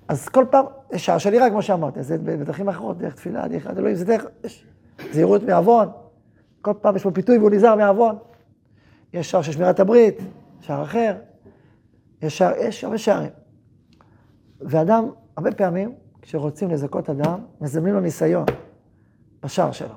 [0.09, 0.65] אז כל פעם,
[0.97, 4.25] שער של יראה, כמו שאמרתי, זה בדרכים אחרות, דרך תפילה, דרך אלוהים, זה דרך,
[5.13, 5.89] זהירות מעוון,
[6.73, 8.17] כל פעם יש פה פיתוי והוא נזהר מעוון.
[9.13, 10.19] יש שער של שמירת הברית,
[10.61, 11.17] שער אחר,
[12.23, 13.31] יש, שער, יש הרבה שערים.
[14.61, 18.45] ואדם, הרבה פעמים, כשרוצים לזכות אדם, מזמנים לו ניסיון
[19.43, 19.95] בשער שלו.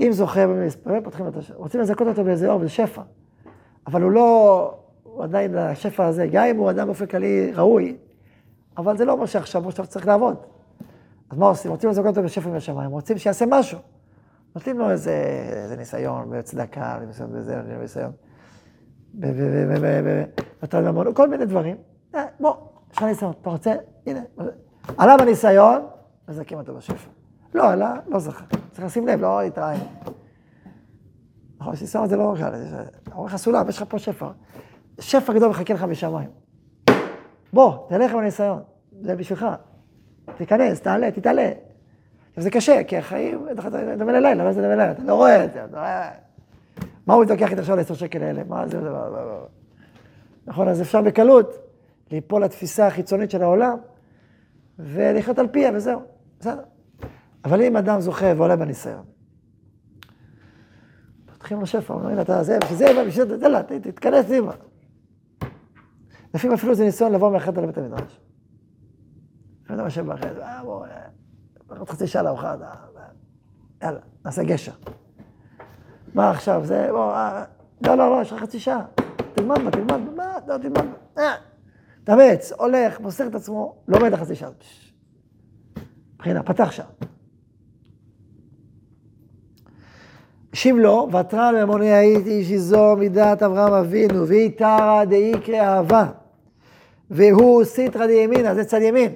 [0.00, 1.56] אם זוכה במספרים, פותחים את השער.
[1.56, 3.02] רוצים לזכות אותו באיזה אור, באיזה שפע.
[3.86, 7.96] אבל הוא לא, הוא עדיין לשפע הזה, גם אם הוא אדם באופן כללי ראוי,
[8.76, 10.36] אבל זה לא אומר שעכשיו הוא עכשיו צריך לעבוד.
[11.30, 11.70] אז מה עושים?
[11.70, 13.78] רוצים לזכות אותו בשפע מהשמיים, רוצים שיעשה משהו.
[14.54, 15.12] נותנים לו איזה,
[15.52, 18.12] איזה ניסיון בצדקה, ניסיון בזה, ניסיון.
[19.14, 20.24] ב- ב- ב- ב- ב-
[20.62, 21.76] בתל ממון, כל מיני דברים.
[22.14, 22.54] אה, בוא,
[22.92, 23.74] יש לך ניסיון, אתה רוצה,
[24.06, 24.20] הנה.
[24.98, 25.86] עלה בניסיון,
[26.28, 27.10] מזכים אותו בשפע.
[27.54, 28.44] לא עלה, לא זכה.
[28.72, 29.80] צריך לשים לב, לא להתראיין.
[31.60, 32.52] נכון, ניסיון זה לא קל,
[33.02, 34.28] אתה אומר לך סולם, יש לך פה שפע.
[35.00, 36.30] שפע גדול מחכה לך משמיים.
[37.52, 38.62] בוא, תלך עם הניסיון,
[39.00, 39.46] זה בשבילך.
[40.36, 41.50] תיכנס, תעלה, תתעלה.
[42.32, 43.68] עכשיו זה קשה, כי החיים, אתה
[43.98, 44.92] דומה ללילה, מה זה דומה ללילה?
[44.92, 45.60] אתה לא רואה את זה.
[47.06, 48.42] מה הוא יתווכח איתי עכשיו על 10 שקל האלה?
[48.48, 49.38] מה זה, מה, מה, מה.
[50.46, 51.54] נכון, אז אפשר בקלות
[52.10, 53.76] ליפול לתפיסה החיצונית של העולם
[54.78, 56.00] ולחיות על פיה וזהו,
[56.40, 56.62] בסדר.
[57.44, 59.04] אבל אם אדם זוכה ועולה בניסיון,
[61.26, 64.52] פותחים לו שפע, אומרים, אתה זה, בשביל זה, בשביל זה, ת- תתכנס פנימה.
[66.34, 68.20] לפעמים אפילו זה ניסיון לבוא מאחד לבית המדרש.
[69.68, 70.90] אני יודע מה שבא אחרי זה, אה, בוא, אה,
[71.78, 72.74] עוד חצי שעה לארוחה, אה,
[73.82, 74.72] יאללה, נעשה גשר.
[76.14, 77.44] מה עכשיו, זה, בוא, אה,
[77.86, 78.84] לא, לא, לא, יש לך חצי שעה.
[79.34, 81.22] תלמד בה, תלמד מה, לא, תלמד בה.
[81.22, 81.34] אה,
[82.04, 84.50] תאמץ, הולך, מוסר את עצמו, לומד לחצי שעה.
[84.58, 84.92] פש.
[86.18, 86.82] בחינה, פתח שם.
[90.52, 96.06] השיב לו, ותרן ממוני הייתי שזו מידת אברהם אבינו, והיא תרא דאיקרא אהבה.
[97.10, 99.12] והוא סיטרא דימינה, זה צד ימין.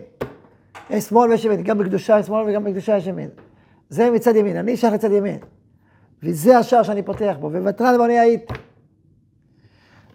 [0.91, 3.31] יש שמאל ויש ימין, גם בקדושה יש שמאל וגם בקדושה יש ימין.
[3.89, 5.39] זה מצד ימין, אני שייך לצד ימין.
[6.23, 8.55] וזה השער שאני פותח בו, וותרן ממוני הייתי.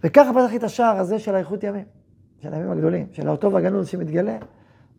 [0.03, 1.85] וככה פתחתי את השער הזה של האיכות ימים,
[2.39, 4.37] של הימים הגדולים, של האותו והגנוז שמתגלה,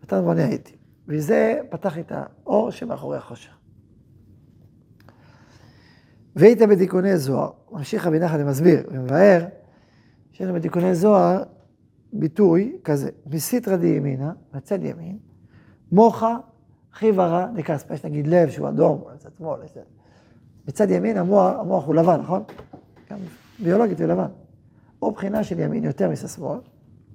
[0.03, 0.77] ותרן ממוני הייתי.
[1.09, 3.59] וזה פתח את האור שמאחורי החושך.
[6.37, 9.45] והיית בתיקוני זוהר, ממשיך רבי נחמן ומסביר ומבאר,
[10.33, 11.43] שיש לנו בתיקוני זוהר
[12.12, 15.18] ביטוי כזה, מסיתרא דימינה, בצד ימין,
[15.93, 16.36] מוחה
[16.93, 19.72] חיוורא דקספא, יש נגיד לב שהוא אדום, בצד שמאל, יש...
[20.64, 22.43] בצד ימין המוח, המוח הוא לבן, נכון?
[23.11, 23.18] גם
[23.59, 24.28] ביולוגית הוא לבן.
[25.03, 26.59] או בחינה של ימין יותר מסע שמאל,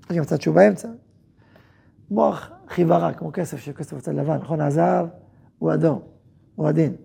[0.10, 0.90] יש גם צד שהוא באמצע.
[2.12, 4.62] מוח חיוורא, כמו כסף, שכסף בצד לבן, נכון?
[4.62, 5.08] הזהב
[5.60, 6.02] הוא אדום,
[6.56, 6.96] הוא עדין.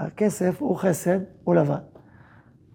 [0.00, 1.78] הכסף הוא חסד, הוא לבן.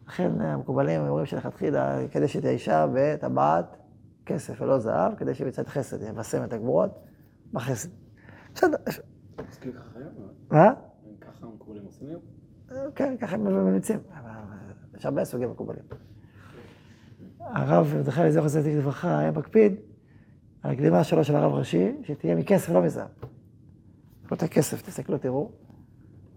[0.07, 3.77] לכן המקובלים אומרים שלכתחילה, כדי שתהיה אישה בטבעת
[4.25, 6.89] כסף ולא זהב, כדי שבצד חסד יבשם את הגבורות
[7.53, 7.89] בחסד.
[8.55, 8.77] בסדר?
[10.51, 10.73] מה?
[11.21, 12.17] ככה המקובלים עושים?
[12.95, 13.99] כן, ככה הם ממליצים.
[14.97, 15.83] יש הרבה סוגים מקובלים.
[17.39, 19.75] הרב מרדכי אליעזר חסד לברכה היה מקפיד
[20.63, 23.07] על הקדימה שלו של הרב ראשי, שתהיה מכסף, לא מזהב.
[24.31, 25.51] לא את הכסף, תסתכלו, תראו,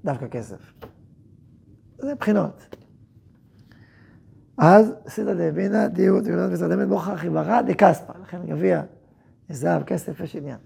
[0.05, 0.73] דווקא כסף.
[1.99, 2.77] זה בחינות.
[4.59, 8.83] אז סידא דאבינה דיו תגונת וסרדמת מוכח חיברה דקספא, לכן גביע,
[9.51, 10.59] זהב, כסף, יש עניין.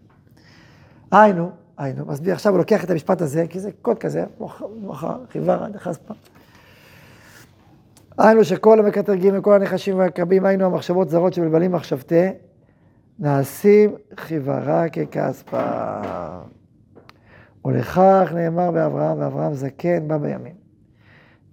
[1.11, 4.25] היינו, היינו, מסביר, עכשיו הוא לוקח את המשפט הזה, כי זה קוד כזה,
[4.77, 6.15] מוכח חיברה דקספא.
[8.19, 12.29] היינו שכל המקטרגים וכל הנחשים והקרבים, היינו המחשבות זרות שמבלבלים מחשבתי,
[13.19, 16.01] נעשים חיברה ככספא.
[17.65, 20.55] ולכך נאמר באברהם, ואברהם זקן בא בימים.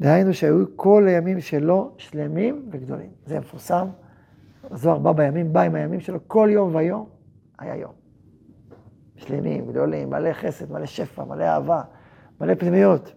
[0.01, 3.09] דהיינו שהיו כל הימים שלו שלמים וגדולים.
[3.25, 3.87] זה מפורסם.
[4.71, 7.05] הזוהר בא בימים, בא עם הימים שלו, כל יום ויום
[7.59, 8.02] היה יום.
[9.15, 11.81] שלמים, גדולים, מלא חסד, מלא שפע, מלא אהבה,
[12.41, 13.13] מלא פנימיות.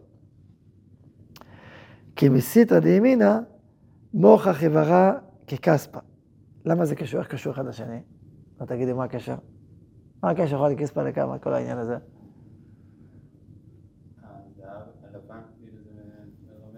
[2.17, 3.39] כי מסיתרא דימינא
[4.15, 5.13] מוכח חברה
[5.47, 6.01] ככספא.
[6.65, 7.21] למה זה קשור?
[7.21, 8.01] איך קשור אחד לשני?
[8.61, 9.37] לא תגידי מה הקשר?
[10.23, 11.97] מה הקשר יכול לכספא לכמה, כל העניין הזה?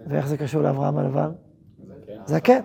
[0.07, 1.31] ואיך זה קשור לאברהם הלבן?
[2.25, 2.59] זקן,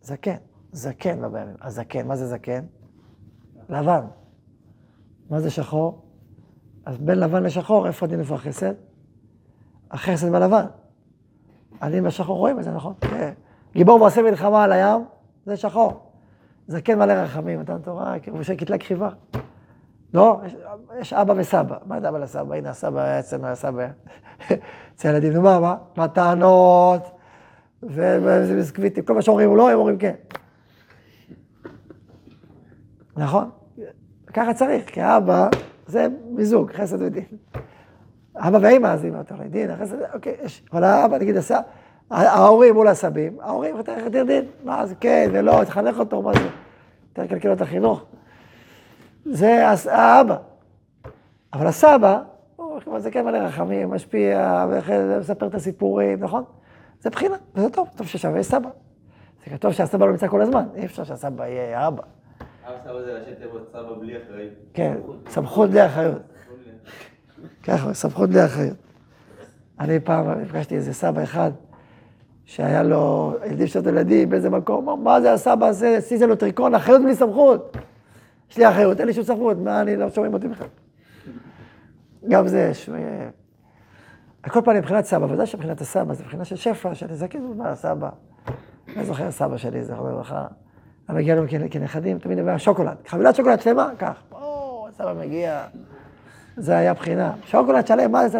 [0.00, 0.36] זקן,
[0.72, 1.56] זקן לא בימים.
[1.60, 2.64] הזקן, מה זה זקן?
[3.68, 4.06] לבן.
[5.30, 6.02] מה זה שחור?
[6.84, 8.74] אז בין לבן לשחור, איפה הדין איפה החסד?
[9.90, 10.64] החסד בלבן.
[11.82, 12.94] אני בשחור רואים את זה, נכון?
[13.00, 13.32] כן.
[13.74, 15.04] גיבור ועושה מלחמה על הים,
[15.46, 16.10] זה שחור.
[16.68, 19.08] זקן מלא רחמים, מתן תורה, ובשל כתלי כחיבה.
[20.14, 20.56] לא, יש,
[21.00, 21.76] יש אבא וסבא.
[21.86, 22.54] מה זה אבא לסבא?
[22.54, 23.86] הנה הסבא היה אצלנו, הסבא
[24.94, 25.32] אצל הילדים.
[25.32, 25.76] נו מה, מה?
[25.96, 27.02] מתנות,
[27.82, 30.14] וביסקוויטים, כל מה שאומרים לא, הם אומרים כן.
[33.16, 33.50] נכון?
[34.34, 35.48] ככה צריך, כי האבא
[35.86, 37.24] זה מיזוג, חסד ודין.
[38.36, 40.64] אבא ואמא, אז אמא יותר לדין, החסד, אוקיי, יש.
[40.72, 41.58] אבל האבא, נגיד, עשה,
[42.10, 46.48] ההורים מול הסבים, ההורים, אתה איך דין, מה זה כן ולא, תחנך אותו, מה זה?
[47.08, 48.04] יותר קלקל לו את החינוך.
[49.24, 50.36] זה האבא.
[51.52, 52.22] אבל הסבא,
[52.56, 54.66] הוא זה כן מלא רחמים, משפיע,
[55.20, 56.44] מספר את הסיפורים, נכון?
[57.00, 58.68] זה בחינה, וזה טוב, טוב ששווה סבא.
[59.50, 62.02] זה טוב שהסבא לא נמצא כל הזמן, אי אפשר שהסבא יהיה האבא.
[62.66, 62.76] סבא
[63.72, 64.38] סבא.
[64.74, 64.96] כן,
[65.28, 66.22] סמכות בלי אחריות.
[67.62, 68.76] ככה, סמכות בלי אחריות.
[69.80, 71.50] אני פעם נפגשתי איזה סבא אחד,
[72.44, 77.02] שהיה לו ילדים של ילדים באיזה מקום, מה זה הסבא הזה, עשיתי לו טריקון, אחריות
[77.02, 77.76] בלי סמכות.
[78.50, 80.66] יש לי אחריות, אין לי שום סמכות, מה, אני לא שומעים אותי בכלל.
[82.28, 82.72] גם זה.
[82.94, 83.28] אה,
[84.42, 87.70] על כל פנים, מבחינת סבא, ודאי שמבחינת הסבא, זה מבחינה של שפע, של זקן, מה
[87.70, 88.08] הסבא?
[88.96, 90.46] אני זוכר סבא שלי, זכרו לברכה,
[91.08, 92.96] היה מגיע לנו כנכדים, תמיד היה שוקולד.
[93.06, 94.22] חבילת שוקולד שלמה, קח.
[94.32, 95.66] או, סבא מגיע.
[96.56, 97.32] זה היה בחינה.
[97.44, 98.38] שוקולד שלם, מה זה?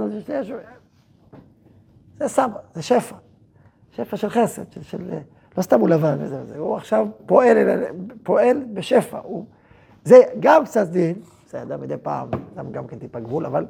[2.19, 3.17] זה, סבא, זה שפע.
[3.91, 5.11] שפע של חסד, של, של,
[5.57, 7.57] לא סתם הוא לבן וזה וזה, הוא עכשיו פועל,
[8.23, 9.19] פועל בשפע.
[9.23, 9.45] הוא,
[10.05, 11.15] זה גם קצת דין,
[11.51, 13.67] זה אדם מדי פעם, גם, גם כן טיפה גבול, אבל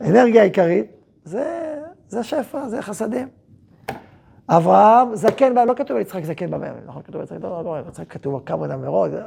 [0.00, 0.86] האנרגיה העיקרית
[1.24, 1.74] זה,
[2.08, 3.28] זה שפע, זה חסדים.
[4.48, 7.02] אברהם זקן, לא כתוב על יצחק זקן במאה ימים, נכון?
[7.02, 9.22] כתוב על יצחק, לא, לא, יצחק כתוב כמה מראש, זה-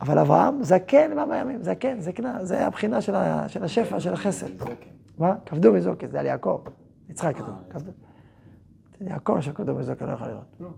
[0.00, 4.46] אבל אברהם זקן במאה ימים, זקן, זקנה, זה הבחינה של, ה, של השפע, של החסד.
[5.18, 5.34] מה?
[5.46, 6.60] כבדו מזוקת, זה על יעקב.
[7.08, 7.90] יצחק כתוב, כבדו.
[9.00, 10.44] יעקב שכבדו מזוקת, לא יכול לראות.
[10.60, 10.68] לא.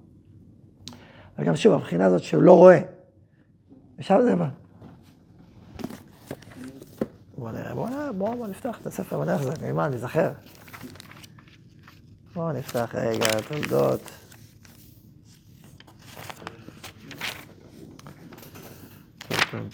[1.39, 2.81] אבל גם שוב, הבחינה הזאת שהוא לא רואה.
[3.99, 4.49] ושם זה בא.
[7.39, 7.74] בוא נראה,
[8.12, 10.31] בוא נפתח את הספר, בוא נראה איך זה, נלמד, נזכר.
[12.35, 14.01] בוא נפתח רגע, תולדות.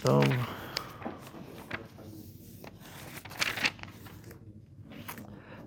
[0.01, 0.23] טוב.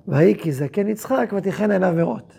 [0.08, 2.32] ויהי כי זקן יצחק ותיכן עיניו מרות.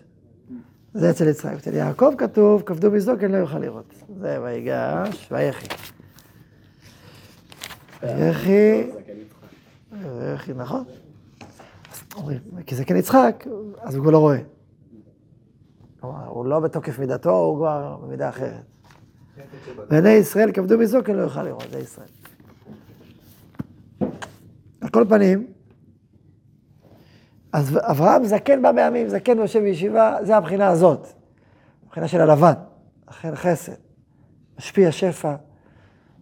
[0.94, 1.54] זה אצל יצחק.
[1.54, 3.94] אצל יעקב כתוב, כבדו מזדוקן לא יוכל לראות.
[4.20, 5.68] זה ויגש, ויחי.
[10.02, 10.84] ויחי, נכון.
[12.66, 13.46] כי זקן יצחק,
[13.82, 14.38] אז הוא כבר לא רואה.
[16.00, 18.64] כלומר, הוא לא בתוקף מידתו, הוא כבר במידה אחרת.
[19.90, 22.08] ועיני ישראל כבדו מזדוקן לא יוכל לראות, זה ישראל.
[24.82, 25.48] על כל פנים,
[27.54, 31.08] אז אברהם זקן בא בימים, זקן יושב בישיבה, זה הבחינה הזאת.
[31.86, 32.54] הבחינה של הלבן,
[33.06, 33.74] אכן חסד,
[34.58, 35.36] משפיע שפע.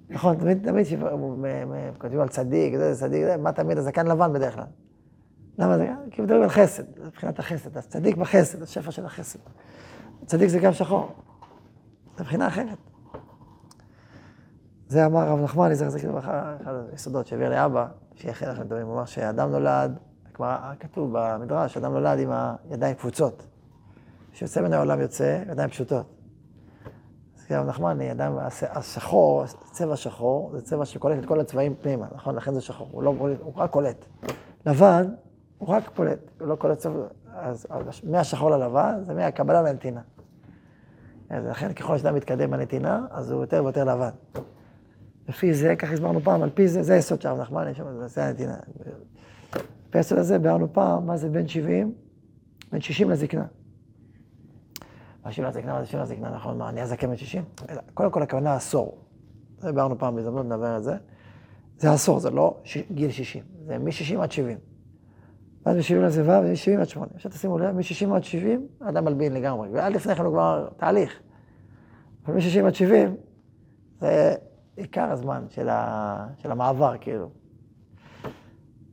[0.10, 0.86] נכון, תמיד, תמיד
[1.98, 4.64] כותבים על צדיק, זה צדיק, זה, מה תמיד הזקן לבן בדרך כלל.
[5.60, 5.90] למה זה?
[6.12, 9.40] כי מדברים על חסד, זה מבחינת החסד, אז צדיק בחסד, השפע של החסד.
[10.26, 11.10] צדיק זה גם שחור,
[12.18, 12.78] זה מבחינה אחרת.
[14.88, 18.96] זה אמר רב זכר זכר לברכה, אחד היסודות שהעביר לי אבא, שיחל לכם דברים, הוא
[18.96, 20.00] אמר שאדם נולד,
[20.34, 22.32] כבר כתוב במדרש, אדם נולד עם
[22.70, 23.46] הידיים קפוצות.
[24.32, 26.06] כשיוצא מן העולם יוצא, ידיים פשוטות.
[27.38, 32.06] אז רב נחמני, ידיים, הש- השחור, צבע שחור, זה צבע שקולט את כל הצבעים פנימה,
[32.16, 32.36] נכון?
[32.36, 34.06] לכן זה שחור, הוא, לא, הוא רק קולט.
[34.66, 35.14] לבן,
[35.60, 37.68] הוא רק פולט, הוא לא קולט צבע, אז
[38.04, 40.02] מהשחור ללבן זה מהקבלה לנתינה.
[41.30, 44.10] אז לכן ככל שאדם מתקדם בנתינה, אז הוא יותר ויותר לבן.
[45.30, 48.58] לפי זה, כך הסברנו פעם, על פי זה, זה היסוד של הרב שם, זה הנתינה.
[49.94, 51.94] היסוד הזה ביארנו פעם, מה זה בין 70,
[52.72, 53.46] בין 60 לזקנה.
[55.26, 56.58] מה 70 לזקנה, מה זה 70 לזקנה, נכון?
[56.58, 57.44] מה, אני הזקן בן 60?
[57.70, 58.98] אלא, קודם כל הכוונה עשור.
[59.58, 60.96] זה ביארנו פעם בהזדמנות, נדבר על זה.
[61.78, 62.78] זה עשור, זה לא ש...
[62.92, 64.58] גיל 60, זה מ-60 עד 70.
[65.66, 67.12] ואז מ-70 לזיבה ומ-70 עד 80.
[67.16, 69.70] עכשיו תשימו לב, מ-60 עד 70, האדם מלבין לגמרי.
[69.72, 71.20] ועד לפני כן הוא כבר תהליך.
[72.26, 73.16] אבל מ-60 עד 70,
[74.00, 74.36] זה
[74.76, 76.28] עיקר הזמן של, ה...
[76.38, 77.30] של המעבר, כאילו.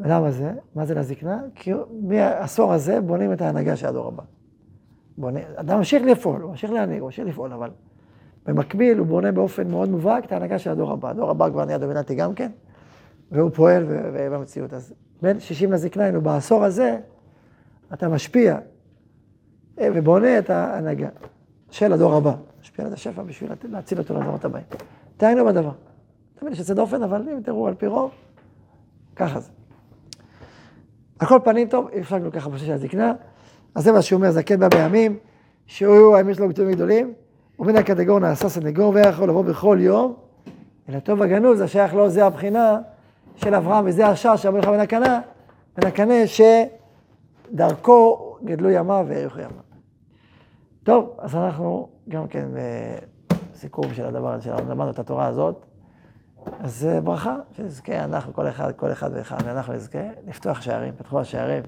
[0.01, 0.53] ולמה זה?
[0.75, 1.41] מה זה לזקנה?
[1.55, 4.23] כי מהעשור הזה בונים את ההנהגה של הדור הבא.
[5.19, 5.41] בונה...
[5.55, 7.71] אדם ממשיך לפעול, הוא ממשיך להנהיג, הוא ממשיך לפעול, אבל
[8.47, 11.11] במקביל הוא בונה באופן מאוד מובהק את ההנהגה של הדור הבא.
[11.11, 12.51] הדור הבא כבר נהיה דומיננטי גם כן,
[13.31, 13.87] והוא פועל
[14.33, 14.73] במציאות.
[14.73, 16.99] אז בין 60 לזקנה, היינו בעשור הזה,
[17.93, 18.59] אתה משפיע
[19.81, 21.09] אה, ובונה את ההנהגה
[21.71, 22.35] של הדור הבא.
[22.61, 24.65] משפיע על השפע בשביל להציל אותו לדורות הבאים.
[25.17, 25.73] תהיינו בדבר.
[26.39, 28.11] תמיד יש יוצא דופן, אבל אם תראו על פי רוב,
[29.17, 29.51] ככה זה.
[31.19, 33.13] על כל פנים, טוב, הפסקנו ככה בשביל הזקנה.
[33.75, 35.19] אז זה מה שהוא אומר, זקן בא בימים,
[35.67, 37.13] שהוא, הימים שלו גדולים גדולים,
[37.59, 40.15] ומן הקטגור נעשה סנגור, והיה יכול לבוא בכל יום,
[40.89, 42.79] אלא טוב הגנוז, השייך לו, זה הבחינה
[43.37, 45.21] של אברהם, וזה השער שאמר לך בן הקנה,
[45.77, 46.15] בן הקנה,
[47.47, 49.67] שדרכו גדלו ימיו והאריכו ימיו.
[50.83, 52.49] טוב, אז אנחנו גם כן
[53.53, 55.67] בסיכום של הדבר הזה, למדנו את התורה הזאת,
[56.61, 61.21] אז זה ברכה, שנזכה אנחנו, כל אחד, כל אחד ואחד, ואנחנו נזכה לפתוח שערים, פתחו
[61.21, 61.63] השערים.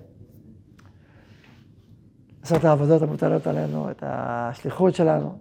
[2.41, 5.39] לעשות את העבודות המוטלות עלינו, את השליחות שלנו,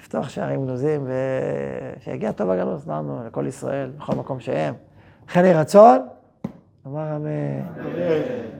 [0.00, 1.06] לפתוח שערים גנוזים,
[1.98, 4.74] ושיגיע טוב הגנוז לנו, לכל ישראל, בכל מקום שהם.
[5.44, 5.98] יהי רצון,
[6.86, 8.58] אמר אמן.